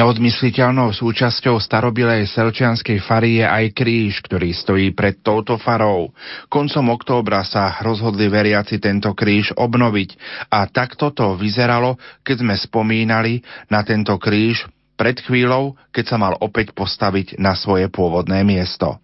Neodmysliteľnou 0.00 0.96
súčasťou 0.96 1.60
starobilej 1.60 2.24
selčianskej 2.32 3.04
fary 3.04 3.44
je 3.44 3.44
aj 3.44 3.66
kríž, 3.76 4.24
ktorý 4.24 4.56
stojí 4.56 4.96
pred 4.96 5.20
touto 5.20 5.60
farou. 5.60 6.16
Koncom 6.48 6.96
októbra 6.96 7.44
sa 7.44 7.76
rozhodli 7.84 8.32
veriaci 8.32 8.80
tento 8.80 9.12
kríž 9.12 9.52
obnoviť 9.60 10.16
a 10.48 10.64
takto 10.72 11.12
to 11.12 11.36
vyzeralo, 11.36 12.00
keď 12.24 12.36
sme 12.40 12.56
spomínali 12.56 13.44
na 13.68 13.84
tento 13.84 14.16
kríž 14.16 14.64
pred 14.96 15.20
chvíľou, 15.20 15.76
keď 15.92 16.04
sa 16.08 16.16
mal 16.16 16.32
opäť 16.40 16.72
postaviť 16.72 17.36
na 17.36 17.52
svoje 17.52 17.92
pôvodné 17.92 18.40
miesto. 18.40 18.96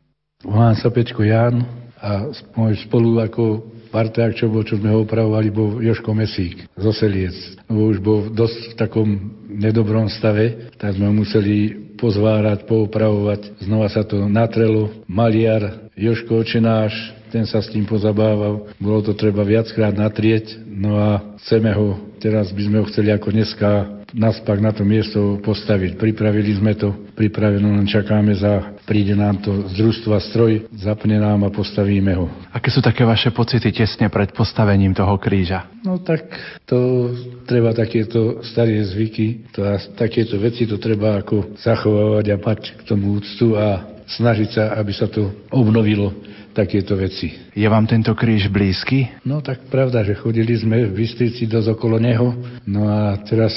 Volám 0.49 0.81
sa 0.81 0.89
Pečko 0.89 1.29
Jan 1.29 1.61
a 2.01 2.33
môj 2.57 2.73
spolu 2.89 3.21
ako 3.21 3.69
parták, 3.97 4.37
čo, 4.37 4.53
bol, 4.53 4.61
čo 4.61 4.77
sme 4.77 4.93
ho 4.93 5.09
opravovali, 5.09 5.49
bol 5.49 5.81
Joško 5.81 6.13
Mesík 6.13 6.69
z 6.77 6.85
Oseliec. 6.85 7.33
Lebo 7.65 7.81
už 7.89 7.99
bol 8.05 8.29
dosť 8.29 8.61
v 8.61 8.75
takom 8.77 9.09
nedobrom 9.49 10.13
stave, 10.13 10.69
tak 10.77 11.01
sme 11.01 11.09
ho 11.09 11.15
museli 11.17 11.89
pozvárať, 11.97 12.69
poupravovať. 12.69 13.57
Znova 13.65 13.89
sa 13.89 14.05
to 14.05 14.29
natrelo. 14.29 14.93
Maliar, 15.09 15.89
Joško 15.97 16.45
Očenáš, 16.45 16.93
ten 17.31 17.45
sa 17.47 17.63
s 17.63 17.71
tým 17.71 17.85
pozabával. 17.89 18.71
Bolo 18.79 19.01
to 19.03 19.13
treba 19.17 19.43
viackrát 19.43 19.95
natrieť, 19.95 20.59
no 20.67 20.97
a 20.99 21.37
chceme 21.43 21.71
ho, 21.75 22.17
teraz 22.23 22.51
by 22.53 22.63
sme 22.67 22.77
ho 22.83 22.85
chceli 22.89 23.11
ako 23.13 23.29
dneska 23.33 23.97
naspak 24.15 24.63
na 24.63 24.71
to 24.71 24.87
miesto 24.87 25.41
postaviť. 25.43 25.99
Pripravili 25.99 26.55
sme 26.55 26.79
to, 26.79 26.95
pripraveno 27.19 27.75
len 27.75 27.85
čakáme 27.85 28.33
za, 28.39 28.77
príde 28.87 29.19
nám 29.19 29.43
to 29.43 29.67
z 29.69 29.73
družstva 29.77 30.17
stroj, 30.31 30.71
zapne 30.73 31.19
nám 31.19 31.43
a 31.45 31.51
postavíme 31.51 32.15
ho. 32.15 32.31
Aké 32.55 32.71
sú 32.71 32.79
také 32.79 33.03
vaše 33.03 33.35
pocity 33.35 33.75
tesne 33.75 34.07
pred 34.09 34.31
postavením 34.31 34.95
toho 34.95 35.19
kríža? 35.19 35.67
No 35.83 35.99
tak 35.99 36.31
to 36.65 37.11
treba 37.45 37.75
takéto 37.75 38.41
staré 38.47 38.79
zvyky, 38.87 39.51
to 39.51 39.67
takéto 39.99 40.39
veci 40.39 40.65
to 40.65 40.79
treba 40.79 41.21
ako 41.21 41.59
zachovávať 41.59 42.27
a 42.31 42.37
mať 42.39 42.61
k 42.79 42.81
tomu 42.87 43.19
úctu 43.19 43.59
a 43.59 43.85
snažiť 44.07 44.49
sa, 44.55 44.65
aby 44.79 44.93
sa 44.95 45.11
to 45.11 45.35
obnovilo 45.51 46.15
takéto 46.57 46.97
veci. 46.97 47.53
Je 47.53 47.69
vám 47.69 47.85
tento 47.85 48.17
kríž 48.17 48.49
blízky? 48.49 49.13
No 49.29 49.45
tak 49.45 49.69
pravda, 49.69 50.01
že 50.01 50.17
chodili 50.17 50.57
sme 50.57 50.89
v 50.89 51.05
Bystrici 51.05 51.45
dosť 51.45 51.77
okolo 51.77 52.01
neho, 52.01 52.33
no 52.65 52.89
a 52.89 53.21
teraz 53.29 53.53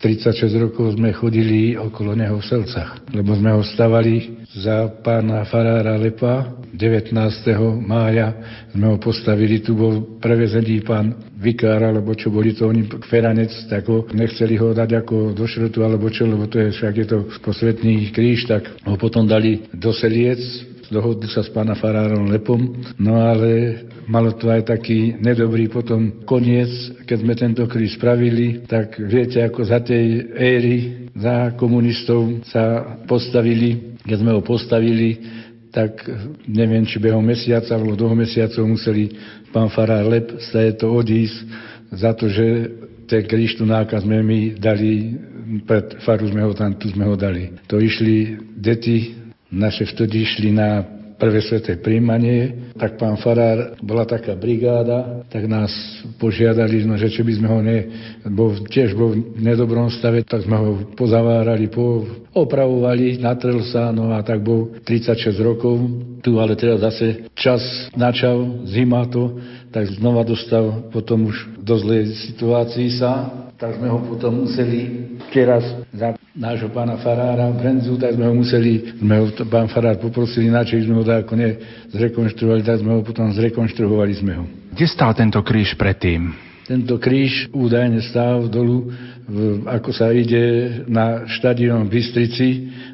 36 0.00 0.62
rokov 0.62 0.94
sme 0.94 1.10
chodili 1.10 1.74
okolo 1.74 2.14
neho 2.14 2.38
v 2.38 2.46
Selcach, 2.46 3.02
lebo 3.10 3.34
sme 3.34 3.50
ho 3.50 3.60
stavali 3.66 4.46
za 4.54 4.88
pána 5.04 5.44
Farára 5.44 5.98
Lepa. 5.98 6.56
19. 6.68 7.16
mája 7.80 8.30
sme 8.70 8.92
ho 8.92 8.96
postavili, 9.00 9.58
tu 9.58 9.74
bol 9.74 10.20
prevezený 10.22 10.84
pán 10.84 11.16
vikár, 11.34 11.82
alebo 11.82 12.14
čo 12.14 12.30
boli 12.30 12.54
to 12.54 12.70
oni, 12.70 12.86
feranec, 13.08 13.50
tak 13.66 13.88
ho 13.90 14.06
nechceli 14.14 14.54
ho 14.60 14.70
dať 14.76 15.02
ako 15.02 15.34
do 15.34 15.44
šrotu, 15.48 15.82
alebo 15.82 16.06
čo, 16.12 16.28
lebo 16.28 16.46
to 16.46 16.62
je 16.62 16.70
však 16.70 16.94
je 16.94 17.06
to 17.08 17.18
posvetný 17.42 18.14
kríž, 18.14 18.46
tak 18.46 18.68
ho 18.86 18.94
potom 18.94 19.26
dali 19.26 19.66
do 19.74 19.90
Seliec, 19.90 20.38
dohodli 20.88 21.28
sa 21.28 21.44
s 21.44 21.52
pána 21.52 21.76
farárom 21.76 22.28
Lepom, 22.28 22.60
no 23.00 23.20
ale 23.20 23.84
malo 24.08 24.32
to 24.36 24.48
aj 24.48 24.68
taký 24.68 25.16
nedobrý 25.20 25.68
potom 25.68 26.24
koniec, 26.24 26.68
keď 27.04 27.18
sme 27.20 27.34
tento 27.36 27.62
kríž 27.68 28.00
spravili, 28.00 28.64
tak 28.64 28.96
viete, 28.96 29.44
ako 29.44 29.60
za 29.64 29.80
tej 29.84 30.32
éry, 30.36 31.08
za 31.12 31.52
komunistov 31.58 32.42
sa 32.48 32.96
postavili, 33.04 33.98
keď 34.04 34.16
sme 34.16 34.32
ho 34.32 34.40
postavili, 34.40 35.20
tak 35.68 36.00
neviem, 36.48 36.88
či 36.88 36.96
behom 36.96 37.20
mesiaca 37.20 37.76
alebo 37.76 37.92
dvoch 37.92 38.16
mesiacov 38.16 38.64
museli 38.64 39.12
pán 39.52 39.68
farár 39.68 40.08
Lep 40.08 40.40
sa 40.48 40.64
je 40.64 40.72
to 40.76 40.88
odísť 40.88 41.36
za 41.92 42.12
to, 42.16 42.28
že 42.28 42.46
ten 43.08 43.24
kríž 43.24 43.56
tu 43.56 43.64
nákaz 43.64 44.04
sme 44.04 44.20
my 44.20 44.40
dali, 44.60 45.16
pred 45.64 45.96
faru 46.04 46.28
sme 46.28 46.44
ho 46.44 46.52
tam, 46.52 46.76
tu 46.76 46.92
sme 46.92 47.08
ho 47.08 47.16
dali. 47.16 47.56
To 47.72 47.80
išli 47.80 48.36
deti 48.52 49.17
naše 49.48 49.88
vtedy 49.88 50.24
išli 50.24 50.52
na 50.52 50.98
prvé 51.18 51.42
sveté 51.42 51.74
príjmanie, 51.74 52.70
tak 52.78 52.94
pán 52.94 53.18
Farár, 53.18 53.74
bola 53.82 54.06
taká 54.06 54.38
brigáda, 54.38 55.26
tak 55.26 55.50
nás 55.50 55.74
požiadali, 56.22 56.86
no, 56.86 56.94
že 56.94 57.10
či 57.10 57.26
by 57.26 57.32
sme 57.34 57.48
ho 57.50 57.58
ne, 57.58 57.78
bol, 58.30 58.54
tiež 58.70 58.94
bol 58.94 59.18
v 59.18 59.42
nedobrom 59.42 59.90
stave, 59.90 60.22
tak 60.22 60.46
sme 60.46 60.54
ho 60.54 60.68
pozavárali, 60.94 61.66
po, 61.66 62.06
opravovali, 62.30 63.18
natrel 63.18 63.66
sa, 63.66 63.90
no 63.90 64.14
a 64.14 64.22
tak 64.22 64.46
bol 64.46 64.78
36 64.86 65.34
rokov, 65.42 65.74
tu 66.22 66.38
ale 66.38 66.54
teraz 66.54 66.86
zase 66.86 67.26
čas 67.34 67.90
načal, 67.98 68.62
zima 68.70 69.02
to, 69.10 69.42
tak 69.74 69.90
znova 69.98 70.22
dostal 70.22 70.86
potom 70.94 71.34
už 71.34 71.58
do 71.58 71.74
zlej 71.82 72.14
situácii 72.30 72.94
sa, 72.94 73.26
tak 73.58 73.74
sme 73.74 73.90
ho 73.90 73.98
potom 74.06 74.46
museli 74.46 75.17
teraz 75.30 75.62
za 75.92 76.16
nášho 76.32 76.72
pána 76.72 76.96
Farára 76.98 77.50
Brenzu, 77.52 78.00
tak 78.00 78.16
sme 78.16 78.26
ho 78.26 78.34
museli, 78.34 78.96
sme 78.98 79.14
ho 79.20 79.26
pán 79.46 79.68
Farár 79.68 80.00
poprosili, 80.00 80.48
čo 80.64 80.80
sme 80.80 81.00
ho 81.00 81.04
tak 81.04 81.28
ako 81.28 81.34
ne 81.36 81.50
zrekonštruovali, 81.92 82.62
tak 82.64 82.80
sme 82.80 82.90
ho 82.96 83.00
potom 83.04 83.30
zrekonštruovali 83.34 84.14
sme 84.16 84.32
ho. 84.38 84.44
Kde 84.72 84.86
stál 84.88 85.12
tento 85.12 85.42
kríž 85.44 85.74
predtým? 85.76 86.47
Tento 86.68 87.00
kríž 87.00 87.48
údajne 87.56 88.04
stál 88.04 88.44
dolu, 88.52 88.92
ako 89.64 89.88
sa 89.88 90.12
ide 90.12 90.84
na 90.84 91.24
štadión 91.24 91.88
v 91.88 91.96
Bystrici, 91.96 92.48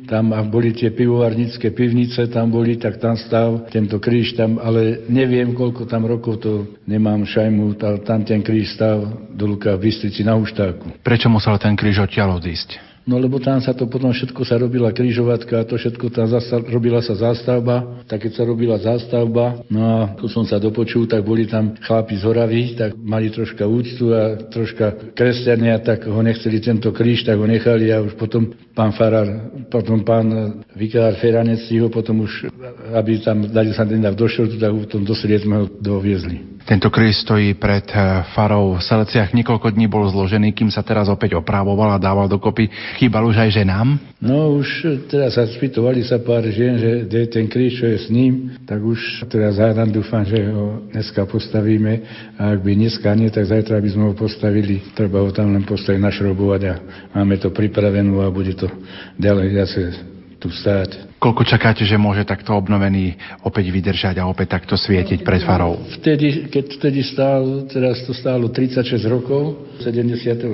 tam 0.07 0.31
boli 0.47 0.71
tie 0.71 0.95
pivovarnícke 0.95 1.75
pivnice, 1.75 2.31
tam 2.31 2.55
boli, 2.55 2.79
tak 2.79 3.03
tam 3.03 3.19
stál 3.19 3.67
tento 3.75 3.99
kríž, 3.99 4.39
tam, 4.39 4.63
ale 4.63 5.03
neviem, 5.11 5.59
koľko 5.59 5.91
tam 5.91 6.07
rokov, 6.07 6.39
to 6.39 6.53
nemám 6.87 7.27
šajmu, 7.27 7.75
tam 8.07 8.23
ten 8.23 8.47
kríž 8.47 8.79
stál 8.79 9.11
do 9.35 9.51
Luka 9.51 9.75
v 9.75 9.91
Bystrici 9.91 10.23
na 10.23 10.39
Huštáku. 10.39 11.03
Prečo 11.03 11.27
musel 11.27 11.59
ten 11.59 11.75
kríž 11.75 11.99
odtiaľ 11.99 12.39
odísť? 12.39 12.94
No 13.05 13.21
lebo 13.21 13.37
tam 13.37 13.61
sa 13.61 13.77
to 13.77 13.85
potom 13.85 14.17
všetko 14.17 14.49
sa 14.49 14.57
robila 14.57 14.89
križovatka, 14.89 15.69
to 15.69 15.77
všetko 15.77 16.09
tam 16.09 16.25
zasta- 16.25 16.65
robila 16.65 17.05
sa 17.05 17.13
zástavba, 17.13 18.01
tak 18.09 18.25
keď 18.25 18.33
sa 18.33 18.43
robila 18.49 18.81
zástavba, 18.81 19.61
no 19.69 19.81
a 19.85 19.99
tu 20.17 20.25
som 20.25 20.49
sa 20.49 20.57
dopočul, 20.57 21.05
tak 21.05 21.21
boli 21.21 21.45
tam 21.45 21.77
chlapi 21.85 22.17
z 22.17 22.25
Horavy, 22.25 22.63
tak 22.81 22.97
mali 22.97 23.29
troška 23.29 23.69
úctu 23.69 24.09
a 24.17 24.41
troška 24.49 25.13
kresťania, 25.13 25.85
tak 25.85 26.09
ho 26.09 26.17
nechceli 26.25 26.65
tento 26.65 26.97
kríž, 26.97 27.29
tak 27.29 27.37
ho 27.37 27.45
nechali 27.45 27.93
a 27.93 28.01
už 28.01 28.17
potom 28.17 28.57
pán 28.73 28.97
Farar, 28.97 29.53
potom 29.69 30.01
pán 30.01 30.65
vikár 30.73 31.13
Feranec 31.21 31.61
ho 31.77 31.93
potom 31.93 32.25
už, 32.25 32.49
aby 32.97 33.21
tam 33.21 33.45
dali 33.53 33.77
sa 33.77 33.85
ten 33.85 34.01
do 34.01 34.25
šrotu, 34.25 34.57
tak 34.57 34.73
potom 34.73 35.05
do 35.05 35.13
sme 35.13 35.55
ho 35.61 35.67
doviezli. 35.69 36.54
Tento 36.65 36.89
kríž 36.89 37.21
stojí 37.21 37.53
pred 37.61 37.85
eh, 37.93 38.25
farou 38.33 38.81
v 38.81 38.83
Seleciach. 38.83 39.37
Niekoľko 39.37 39.77
dní 39.77 39.85
bol 39.85 40.09
zložený, 40.09 40.57
kým 40.57 40.73
sa 40.73 40.81
teraz 40.81 41.13
opäť 41.13 41.37
opravoval 41.37 41.93
a 41.93 42.01
dával 42.01 42.25
dokopy. 42.25 42.73
Chýbal 42.97 43.29
už 43.29 43.37
aj 43.37 43.61
ženám? 43.61 44.01
No 44.17 44.57
už 44.57 44.89
teraz 45.13 45.37
sa 45.37 45.45
spýtovali 45.45 46.01
sa 46.09 46.17
pár 46.25 46.49
žien, 46.49 46.81
že 46.81 47.05
kde 47.05 47.21
ten 47.29 47.45
kríž, 47.53 47.85
čo 47.85 47.87
je 47.93 47.99
s 48.01 48.09
ním, 48.09 48.57
tak 48.65 48.81
už 48.81 49.29
teraz 49.29 49.61
hádam, 49.61 49.93
dúfam, 49.93 50.25
že 50.25 50.41
ho 50.41 50.89
dneska 50.89 51.29
postavíme 51.29 52.01
a 52.41 52.57
ak 52.57 52.65
by 52.65 52.73
dneska 52.73 53.13
nie, 53.13 53.29
tak 53.29 53.45
zajtra 53.45 53.85
by 53.85 53.89
sme 53.93 54.05
ho 54.09 54.15
postavili. 54.17 54.81
Treba 54.97 55.21
ho 55.21 55.29
tam 55.37 55.53
len 55.53 55.69
postaviť, 55.69 56.01
našrobovať 56.01 56.61
a 56.65 56.75
máme 57.13 57.37
to 57.37 57.53
pripravenú 57.53 58.25
a 58.25 58.33
bude 58.33 58.57
to 58.57 58.73
ďalej 59.21 59.49
zase 59.61 60.14
tu 60.45 60.53
stáť. 60.53 61.17
Koľko 61.17 61.49
čakáte, 61.49 61.89
že 61.89 61.97
môže 61.97 62.29
takto 62.29 62.53
obnovený 62.53 63.17
opäť 63.41 63.73
vydržať 63.73 64.21
a 64.21 64.29
opäť 64.29 64.61
takto 64.61 64.77
svietiť 64.77 65.25
pred 65.25 65.41
farou? 65.41 65.81
Vtedy, 65.97 66.53
keď 66.53 66.77
vtedy 66.77 67.01
stál, 67.01 67.65
teraz 67.65 68.05
to 68.05 68.13
stálo 68.13 68.53
36 68.53 69.01
rokov, 69.09 69.73
76 69.81 70.45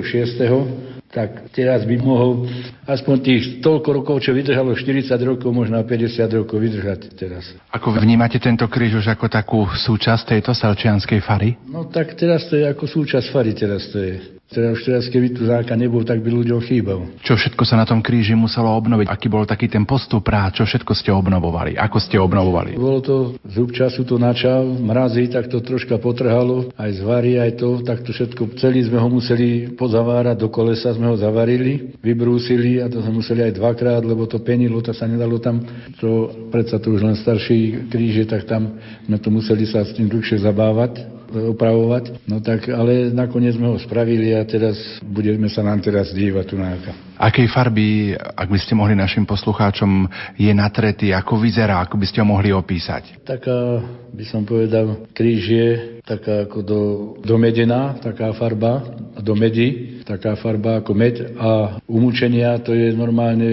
tak 1.11 1.51
teraz 1.51 1.83
by 1.83 1.99
mohol 1.99 2.47
aspoň 2.87 3.17
tých 3.19 3.43
toľko 3.59 3.89
rokov, 3.99 4.23
čo 4.23 4.31
vydržalo 4.31 4.79
40 4.79 5.11
rokov, 5.27 5.51
možno 5.51 5.83
50 5.83 6.39
rokov 6.39 6.63
vydržať 6.63 7.19
teraz. 7.19 7.51
Ako 7.75 7.91
vnímate 7.99 8.39
tento 8.39 8.63
kríž 8.71 9.03
už 9.03 9.11
ako 9.11 9.27
takú 9.27 9.67
súčasť 9.67 10.39
tejto 10.39 10.55
salčianskej 10.55 11.19
fary? 11.19 11.59
No 11.67 11.91
tak 11.91 12.15
teraz 12.15 12.47
to 12.47 12.55
je 12.55 12.63
ako 12.63 12.87
súčasť 12.87 13.27
fary, 13.35 13.59
teraz 13.59 13.91
to 13.91 13.99
je. 13.99 14.39
Teda 14.51 14.75
už 14.75 14.83
teraz, 14.83 15.07
keby 15.07 15.31
tu 15.31 15.47
záka 15.47 15.79
nebol, 15.79 16.03
tak 16.03 16.27
by 16.27 16.27
ľuďom 16.27 16.59
chýbal. 16.67 17.07
Čo 17.23 17.39
všetko 17.39 17.63
sa 17.63 17.79
na 17.79 17.87
tom 17.87 18.03
kríži 18.03 18.35
muselo 18.35 18.75
obnoviť? 18.83 19.07
Aký 19.07 19.31
bol 19.31 19.47
taký 19.47 19.71
ten 19.71 19.87
postup 19.87 20.27
prá? 20.27 20.51
Čo 20.51 20.67
všetko 20.67 20.91
ste 20.91 21.15
obnovovali? 21.15 21.79
Ako 21.79 22.03
ste 22.03 22.19
obnovovali? 22.19 22.75
Bolo 22.75 22.99
to, 22.99 23.17
zub 23.47 23.71
času 23.71 24.03
to 24.03 24.19
načal, 24.19 24.67
mrazí, 24.67 25.31
tak 25.31 25.47
to 25.47 25.63
troška 25.63 26.03
potrhalo, 26.03 26.67
aj 26.75 26.91
zvary, 26.99 27.39
aj 27.39 27.63
to, 27.63 27.79
tak 27.87 28.03
to 28.03 28.11
všetko, 28.11 28.59
celý 28.59 28.83
sme 28.91 28.99
ho 28.99 29.07
museli 29.07 29.71
pozavárať, 29.79 30.43
do 30.43 30.51
kolesa 30.51 30.99
sme 30.99 31.07
ho 31.07 31.15
zavarili, 31.15 31.95
vybrúsili 32.03 32.83
a 32.83 32.91
to 32.91 33.07
sme 33.07 33.23
museli 33.23 33.47
aj 33.47 33.55
dvakrát, 33.55 34.03
lebo 34.03 34.27
to 34.27 34.43
penilo, 34.43 34.83
to 34.83 34.91
sa 34.91 35.07
nedalo 35.07 35.39
tam, 35.39 35.63
to 36.03 36.27
predsa 36.51 36.83
to 36.83 36.91
už 36.91 37.07
len 37.07 37.15
starší 37.15 37.87
kríže, 37.87 38.27
tak 38.27 38.51
tam 38.51 38.83
sme 39.07 39.15
to 39.23 39.31
museli 39.31 39.63
sa 39.63 39.87
s 39.87 39.95
tým 39.95 40.11
dlhšie 40.11 40.43
zabávať 40.43 41.20
opravovať. 41.31 42.27
No 42.27 42.43
tak, 42.43 42.67
ale 42.69 43.15
nakoniec 43.15 43.55
sme 43.55 43.71
ho 43.71 43.79
spravili 43.79 44.35
a 44.35 44.43
teraz 44.43 44.77
budeme 45.03 45.47
sa 45.47 45.63
nám 45.63 45.79
teraz 45.81 46.11
dívať 46.11 46.45
tu 46.45 46.57
na 46.59 46.75
Akej 47.21 47.53
farby, 47.53 48.17
ak 48.17 48.49
by 48.49 48.59
ste 48.59 48.73
mohli 48.73 48.97
našim 48.97 49.29
poslucháčom, 49.29 50.09
je 50.41 50.51
natretý, 50.57 51.13
ako 51.13 51.37
vyzerá, 51.37 51.85
ako 51.85 52.01
by 52.01 52.07
ste 52.09 52.25
ho 52.25 52.27
mohli 52.27 52.49
opísať? 52.49 53.23
Taká, 53.29 53.85
by 54.11 54.25
som 54.25 54.43
povedal, 54.49 55.05
kríž 55.13 55.43
je 55.45 55.69
taká 56.01 56.49
ako 56.49 56.59
do, 56.65 56.81
domedená, 57.21 58.01
taká 58.01 58.33
farba, 58.33 58.83
do 59.21 59.37
medi, 59.37 60.01
taká 60.03 60.35
farba 60.41 60.81
ako 60.81 60.93
med 60.97 61.17
a 61.37 61.77
umúčenia 61.85 62.57
to 62.65 62.73
je 62.73 62.91
normálne 62.97 63.53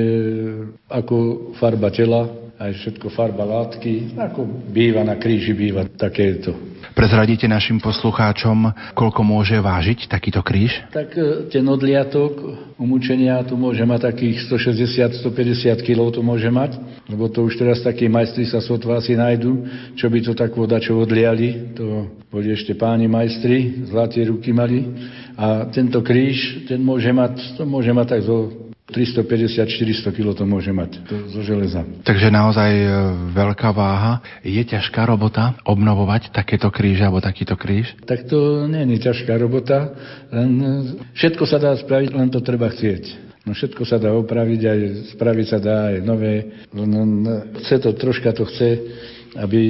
ako 0.88 1.52
farba 1.60 1.92
tela, 1.92 2.47
aj 2.58 2.72
všetko 2.74 3.14
farba 3.14 3.46
látky, 3.46 4.18
ako 4.18 4.46
býva 4.74 5.06
na 5.06 5.14
kríži, 5.14 5.54
býva 5.54 5.86
takéto. 5.86 6.58
Prezradíte 6.98 7.46
našim 7.46 7.78
poslucháčom, 7.78 8.74
koľko 8.98 9.22
môže 9.22 9.54
vážiť 9.62 10.10
takýto 10.10 10.42
kríž? 10.42 10.74
Tak 10.90 11.14
e, 11.14 11.46
ten 11.54 11.62
odliatok 11.70 12.34
umúčenia 12.82 13.38
tu 13.46 13.54
môže 13.54 13.86
mať 13.86 14.10
takých 14.10 14.50
160-150 14.50 15.86
kg 15.86 16.10
to 16.10 16.26
môže 16.26 16.50
mať, 16.50 16.82
lebo 17.06 17.30
to 17.30 17.46
už 17.46 17.62
teraz 17.62 17.86
takí 17.86 18.10
majstri 18.10 18.50
sa 18.50 18.58
sotva 18.58 18.98
asi 18.98 19.14
nájdu, 19.14 19.62
čo 19.94 20.10
by 20.10 20.20
to 20.26 20.34
tak 20.34 20.58
voda, 20.58 20.82
čo 20.82 20.98
odliali, 20.98 21.78
to 21.78 22.10
boli 22.34 22.50
ešte 22.50 22.74
páni 22.74 23.06
majstri, 23.06 23.86
zlaté 23.86 24.26
ruky 24.26 24.50
mali 24.50 24.82
a 25.38 25.70
tento 25.70 26.02
kríž, 26.02 26.66
ten 26.66 26.82
môže 26.82 27.14
mať, 27.14 27.62
to 27.62 27.64
môže 27.70 27.94
mať 27.94 28.18
tak 28.18 28.22
zo 28.26 28.67
350-400 28.88 30.16
kg 30.16 30.32
to 30.32 30.48
môže 30.48 30.72
mať 30.72 31.04
to, 31.04 31.28
zo 31.28 31.42
železa. 31.44 31.84
Takže 32.08 32.32
naozaj 32.32 32.72
e, 32.72 32.88
veľká 33.36 33.76
váha. 33.76 34.24
Je 34.48 34.64
ťažká 34.64 35.04
robota 35.04 35.60
obnovovať 35.68 36.32
takéto 36.32 36.72
kríže 36.72 37.04
alebo 37.04 37.20
takýto 37.20 37.60
kríž? 37.60 37.92
Tak 38.08 38.32
to 38.32 38.64
nie 38.72 38.96
je 38.96 39.12
ťažká 39.12 39.36
robota. 39.36 39.92
Len 40.32 40.52
e, 40.56 40.68
všetko 41.20 41.44
sa 41.44 41.60
dá 41.60 41.76
spraviť, 41.76 42.16
len 42.16 42.32
to 42.32 42.40
treba 42.40 42.72
chcieť. 42.72 43.28
No 43.44 43.52
všetko 43.52 43.84
sa 43.84 44.00
dá 44.00 44.16
opraviť, 44.16 44.62
aj 44.64 44.80
spraviť 45.20 45.48
sa 45.52 45.60
dá 45.60 45.92
aj 45.92 45.98
nové. 46.08 46.68
Len, 46.72 47.24
chce 47.64 47.84
to, 47.84 47.92
troška 47.92 48.32
to 48.32 48.48
chce, 48.48 48.72
aby 49.36 49.64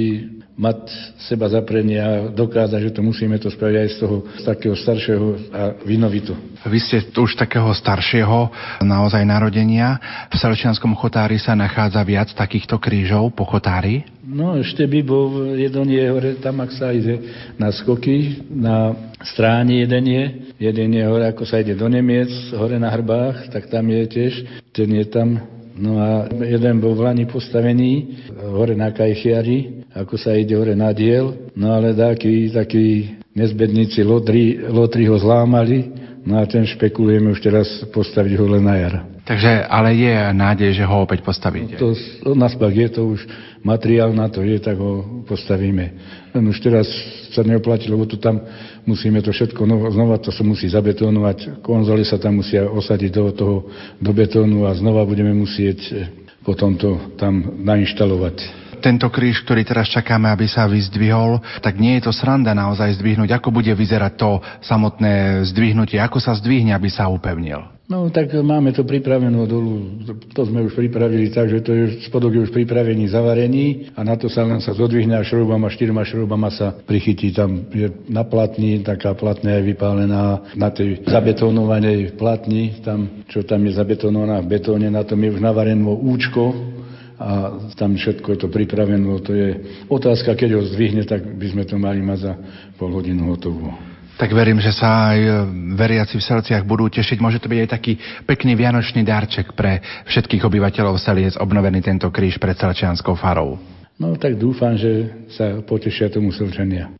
mať 0.58 0.90
seba 1.22 1.46
zaprenie 1.46 2.02
a 2.02 2.10
dokázať, 2.34 2.90
že 2.90 2.94
to 2.98 3.00
musíme 3.06 3.38
to 3.38 3.46
spraviť 3.46 3.76
aj 3.78 3.88
z 3.94 3.96
toho 4.02 4.16
z 4.26 4.42
takého 4.42 4.74
staršieho 4.74 5.26
a 5.54 5.62
vinovito. 5.86 6.34
Vy 6.66 6.78
ste 6.82 6.98
už 7.14 7.38
takého 7.38 7.70
staršieho 7.70 8.50
naozaj 8.82 9.22
narodenia. 9.22 10.02
V 10.26 10.34
Salčianskom 10.34 10.98
chotári 10.98 11.38
sa 11.38 11.54
nachádza 11.54 12.02
viac 12.02 12.34
takýchto 12.34 12.82
krížov 12.82 13.30
po 13.38 13.46
chotári? 13.46 14.02
No 14.28 14.58
ešte 14.58 14.84
by 14.84 15.00
bol, 15.06 15.56
jeden 15.56 15.88
je 15.88 16.04
hore, 16.10 16.36
tam 16.42 16.60
ak 16.60 16.74
sa 16.74 16.92
ide 16.92 17.22
na 17.56 17.72
skoky, 17.72 18.44
na 18.50 18.92
stráni 19.24 19.86
jeden 19.86 20.04
je, 20.04 20.24
jeden 20.58 20.90
je 20.92 21.02
hore, 21.06 21.24
ako 21.30 21.48
sa 21.48 21.62
ide 21.62 21.78
do 21.78 21.88
Nemiec, 21.88 22.28
hore 22.52 22.76
na 22.76 22.92
hrbách, 22.92 23.48
tak 23.48 23.70
tam 23.72 23.88
je 23.88 24.02
tiež, 24.04 24.32
ten 24.74 24.90
je 24.90 25.06
tam 25.08 25.38
No 25.78 25.94
a 26.02 26.26
jeden 26.42 26.82
bol 26.82 26.98
v 26.98 27.06
Lani 27.06 27.24
postavený 27.30 28.18
hore 28.50 28.74
na 28.74 28.90
Kajchiari, 28.90 29.86
ako 29.98 30.14
sa 30.14 30.38
ide 30.38 30.54
hore 30.54 30.78
na 30.78 30.94
diel, 30.94 31.50
no 31.58 31.74
ale 31.74 31.90
takí, 31.90 32.54
takí 32.54 33.18
nezbedníci 33.34 34.06
lotri, 34.06 34.54
lotri 34.62 35.10
ho 35.10 35.18
zlámali, 35.18 35.90
no 36.22 36.38
a 36.38 36.46
ten 36.46 36.62
špekulujeme 36.62 37.34
už 37.34 37.40
teraz 37.42 37.66
postaviť 37.90 38.32
ho 38.38 38.46
len 38.46 38.62
na 38.62 38.76
jar. 38.78 38.94
Takže, 39.26 39.68
ale 39.68 39.92
je 39.92 40.14
nádej, 40.32 40.70
že 40.72 40.88
ho 40.88 41.04
opäť 41.04 41.20
postavíte. 41.20 41.76
To, 41.76 41.92
to 42.24 42.32
naspak 42.32 42.72
je 42.72 42.88
to 42.88 43.12
už 43.12 43.28
materiál 43.60 44.08
na 44.16 44.24
to 44.32 44.40
je, 44.40 44.56
tak 44.56 44.80
ho 44.80 45.24
postavíme. 45.28 45.84
Len 46.32 46.44
už 46.48 46.56
teraz 46.64 46.88
sa 47.36 47.44
neoplatí, 47.44 47.92
lebo 47.92 48.08
tu 48.08 48.16
tam 48.16 48.40
musíme 48.88 49.20
to 49.20 49.28
všetko 49.28 49.60
no, 49.68 49.84
znova, 49.92 50.16
to 50.16 50.32
sa 50.32 50.40
musí 50.40 50.64
zabetonovať, 50.72 51.60
konzoly 51.60 52.08
sa 52.08 52.16
tam 52.16 52.40
musia 52.40 52.64
osadiť 52.64 53.10
do 53.12 53.24
toho, 53.36 53.56
do 54.00 54.10
betónu 54.16 54.64
a 54.64 54.72
znova 54.72 55.04
budeme 55.04 55.36
musieť 55.36 56.08
potom 56.40 56.80
to 56.80 57.12
tam 57.20 57.60
nainštalovať 57.60 58.67
tento 58.80 59.06
kríž, 59.12 59.42
ktorý 59.44 59.62
teraz 59.66 59.90
čakáme, 59.90 60.30
aby 60.30 60.46
sa 60.46 60.66
vyzdvihol, 60.70 61.42
tak 61.60 61.76
nie 61.76 61.98
je 61.98 62.08
to 62.08 62.12
sranda 62.14 62.56
naozaj 62.56 62.96
zdvihnúť. 62.98 63.34
Ako 63.38 63.52
bude 63.52 63.70
vyzerať 63.74 64.12
to 64.18 64.30
samotné 64.64 65.44
zdvihnutie? 65.50 65.98
Ako 66.00 66.18
sa 66.18 66.34
zdvihne, 66.38 66.72
aby 66.72 66.88
sa 66.88 67.10
upevnil? 67.10 67.78
No 67.88 68.12
tak 68.12 68.36
máme 68.36 68.76
to 68.76 68.84
pripravenú 68.84 69.48
dolu, 69.48 70.04
to 70.36 70.44
sme 70.44 70.60
už 70.60 70.76
pripravili 70.76 71.32
tak, 71.32 71.48
že 71.48 71.64
to 71.64 71.72
je, 71.72 71.84
spodok 72.04 72.36
je 72.36 72.44
už 72.44 72.52
pripravený, 72.52 73.08
zavarený 73.08 73.96
a 73.96 74.04
na 74.04 74.12
to 74.12 74.28
sa 74.28 74.44
len 74.44 74.60
sa 74.60 74.76
zodvihne 74.76 75.16
a 75.16 75.24
šroubama, 75.24 75.72
štyrma 75.72 76.04
šroubama 76.04 76.52
sa 76.52 76.76
prichytí. 76.84 77.32
Tam 77.32 77.64
je 77.72 77.88
na 78.12 78.28
platni, 78.28 78.84
taká 78.84 79.16
platná 79.16 79.56
je 79.56 79.72
vypálená 79.72 80.52
na 80.52 80.68
tej 80.68 81.00
zabetonovanej 81.08 82.12
platni, 82.20 82.76
tam, 82.84 83.24
čo 83.24 83.40
tam 83.40 83.64
je 83.64 83.80
zabetonovaná 83.80 84.44
v 84.44 84.52
betóne, 84.52 84.92
na 84.92 85.08
tom 85.08 85.24
je 85.24 85.32
už 85.32 85.40
navarené 85.40 85.80
účko, 85.80 86.76
a 87.18 87.58
tam 87.74 87.98
všetko 87.98 88.26
je 88.30 88.38
to 88.38 88.48
pripravené. 88.48 89.02
To 89.26 89.32
je 89.34 89.48
otázka, 89.90 90.38
keď 90.38 90.54
ho 90.54 90.62
zdvihne, 90.62 91.02
tak 91.02 91.26
by 91.26 91.46
sme 91.50 91.64
to 91.66 91.74
mali 91.74 91.98
mať 91.98 92.18
za 92.22 92.32
pol 92.78 92.94
hodinu 92.94 93.34
hotovo. 93.34 93.74
Tak 94.18 94.34
verím, 94.34 94.58
že 94.58 94.74
sa 94.74 95.14
aj 95.14 95.18
e, 95.22 95.30
veriaci 95.78 96.18
v 96.18 96.26
Selciach 96.26 96.66
budú 96.66 96.90
tešiť. 96.90 97.22
Môže 97.22 97.38
to 97.38 97.46
byť 97.46 97.58
aj 97.62 97.70
taký 97.70 97.92
pekný 98.26 98.58
vianočný 98.58 99.06
darček 99.06 99.54
pre 99.54 99.78
všetkých 100.10 100.42
obyvateľov 100.42 100.98
Seliec, 100.98 101.38
obnovený 101.38 101.82
tento 101.86 102.10
kríž 102.10 102.42
pred 102.42 102.58
Selčianskou 102.58 103.14
farou. 103.14 103.62
No 103.94 104.18
tak 104.18 104.34
dúfam, 104.34 104.74
že 104.74 105.10
sa 105.30 105.62
potešia 105.62 106.10
tomu 106.10 106.34
Selčania. 106.34 106.98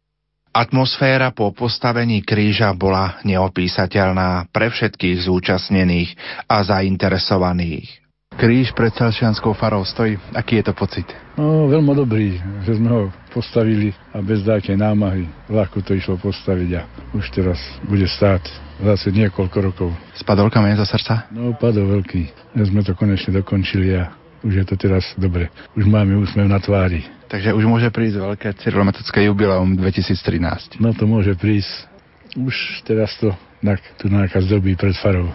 Atmosféra 0.55 1.31
po 1.35 1.50
postavení 1.55 2.23
kríža 2.23 2.75
bola 2.75 3.23
neopísateľná 3.23 4.51
pre 4.51 4.70
všetkých 4.70 5.27
zúčastnených 5.27 6.15
a 6.51 6.63
zainteresovaných. 6.67 8.07
Kríž 8.39 8.71
pred 8.71 8.95
Salšianskou 8.95 9.51
farou 9.51 9.83
stojí. 9.83 10.15
Aký 10.31 10.63
je 10.63 10.71
to 10.71 10.73
pocit? 10.73 11.11
No, 11.35 11.67
veľmi 11.67 11.91
dobrý, 11.91 12.39
že 12.63 12.79
sme 12.79 12.87
ho 12.87 13.03
postavili 13.35 13.91
a 14.15 14.23
bez 14.23 14.47
dákej 14.47 14.79
námahy. 14.79 15.27
Ľahko 15.51 15.83
to 15.83 15.99
išlo 15.99 16.15
postaviť 16.23 16.71
a 16.79 16.87
už 17.19 17.35
teraz 17.35 17.59
bude 17.83 18.07
stáť 18.07 18.47
zase 18.79 19.11
niekoľko 19.11 19.59
rokov. 19.59 19.91
Spadol 20.15 20.55
kameň 20.55 20.79
zo 20.79 20.87
srdca? 20.87 21.27
No, 21.35 21.51
padol 21.59 21.99
veľký. 21.99 22.55
Ja 22.55 22.63
sme 22.63 22.87
to 22.87 22.95
konečne 22.95 23.35
dokončili 23.43 23.99
a 23.99 24.15
už 24.47 24.63
je 24.63 24.65
to 24.71 24.79
teraz 24.79 25.03
dobre. 25.19 25.51
Už 25.75 25.91
máme 25.91 26.15
úsmev 26.23 26.47
na 26.47 26.63
tvári. 26.63 27.03
Takže 27.27 27.51
už 27.59 27.67
môže 27.67 27.91
prísť 27.91 28.23
veľké 28.23 28.55
cyrilometické 28.63 29.27
jubileum 29.27 29.75
2013. 29.75 30.79
No 30.79 30.95
to 30.95 31.11
môže 31.11 31.35
prísť. 31.35 31.91
Už 32.39 32.87
teraz 32.87 33.19
to 33.19 33.35
tak, 33.67 33.83
tu 33.99 34.07
nejaká 34.07 34.39
zdobí 34.47 34.79
pred 34.79 34.95
farou. 34.95 35.27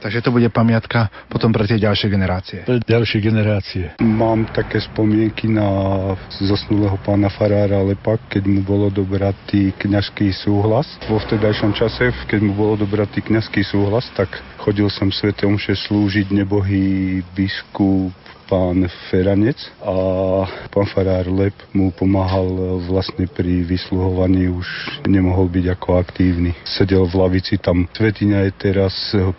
Takže 0.02 0.20
to 0.22 0.30
bude 0.34 0.50
pamiatka 0.50 1.08
potom 1.30 1.54
pre 1.54 1.70
tie 1.70 1.78
ďalšie 1.78 2.08
generácie. 2.10 2.60
Pre 2.66 2.82
ďalšie 2.82 3.20
generácie. 3.22 3.84
Mám 4.02 4.50
také 4.52 4.82
spomienky 4.82 5.46
na 5.46 5.68
zosnulého 6.42 6.98
pána 7.06 7.30
Farára 7.30 7.80
Lepa, 7.86 8.18
keď 8.28 8.44
mu 8.50 8.62
bolo 8.66 8.90
dobratý 8.90 9.72
kňažský 9.78 10.34
súhlas. 10.34 10.90
Vo 11.06 11.22
vtedajšom 11.22 11.72
čase, 11.78 12.10
keď 12.26 12.40
mu 12.42 12.54
bolo 12.58 12.74
dobratý 12.82 13.22
kňažský 13.22 13.62
súhlas, 13.62 14.10
tak 14.18 14.42
chodil 14.58 14.90
som 14.90 15.14
svetom, 15.14 15.58
že 15.58 15.78
slúžiť 15.78 16.34
nebohý 16.34 17.22
biskup 17.38 18.14
pán 18.52 18.84
Feranec 19.08 19.56
a 19.80 19.96
pán 20.68 20.84
farár 20.92 21.32
Lep 21.32 21.56
mu 21.72 21.96
pomáhal 21.96 22.84
vlastne 22.84 23.24
pri 23.32 23.64
vysluhovaní, 23.64 24.52
už 24.52 24.68
nemohol 25.08 25.48
byť 25.48 25.66
ako 25.72 26.04
aktívny. 26.04 26.52
Sedel 26.68 27.08
v 27.08 27.16
lavici, 27.16 27.56
tam 27.56 27.88
svetiňa 27.96 28.44
je 28.44 28.52
teraz 28.60 28.92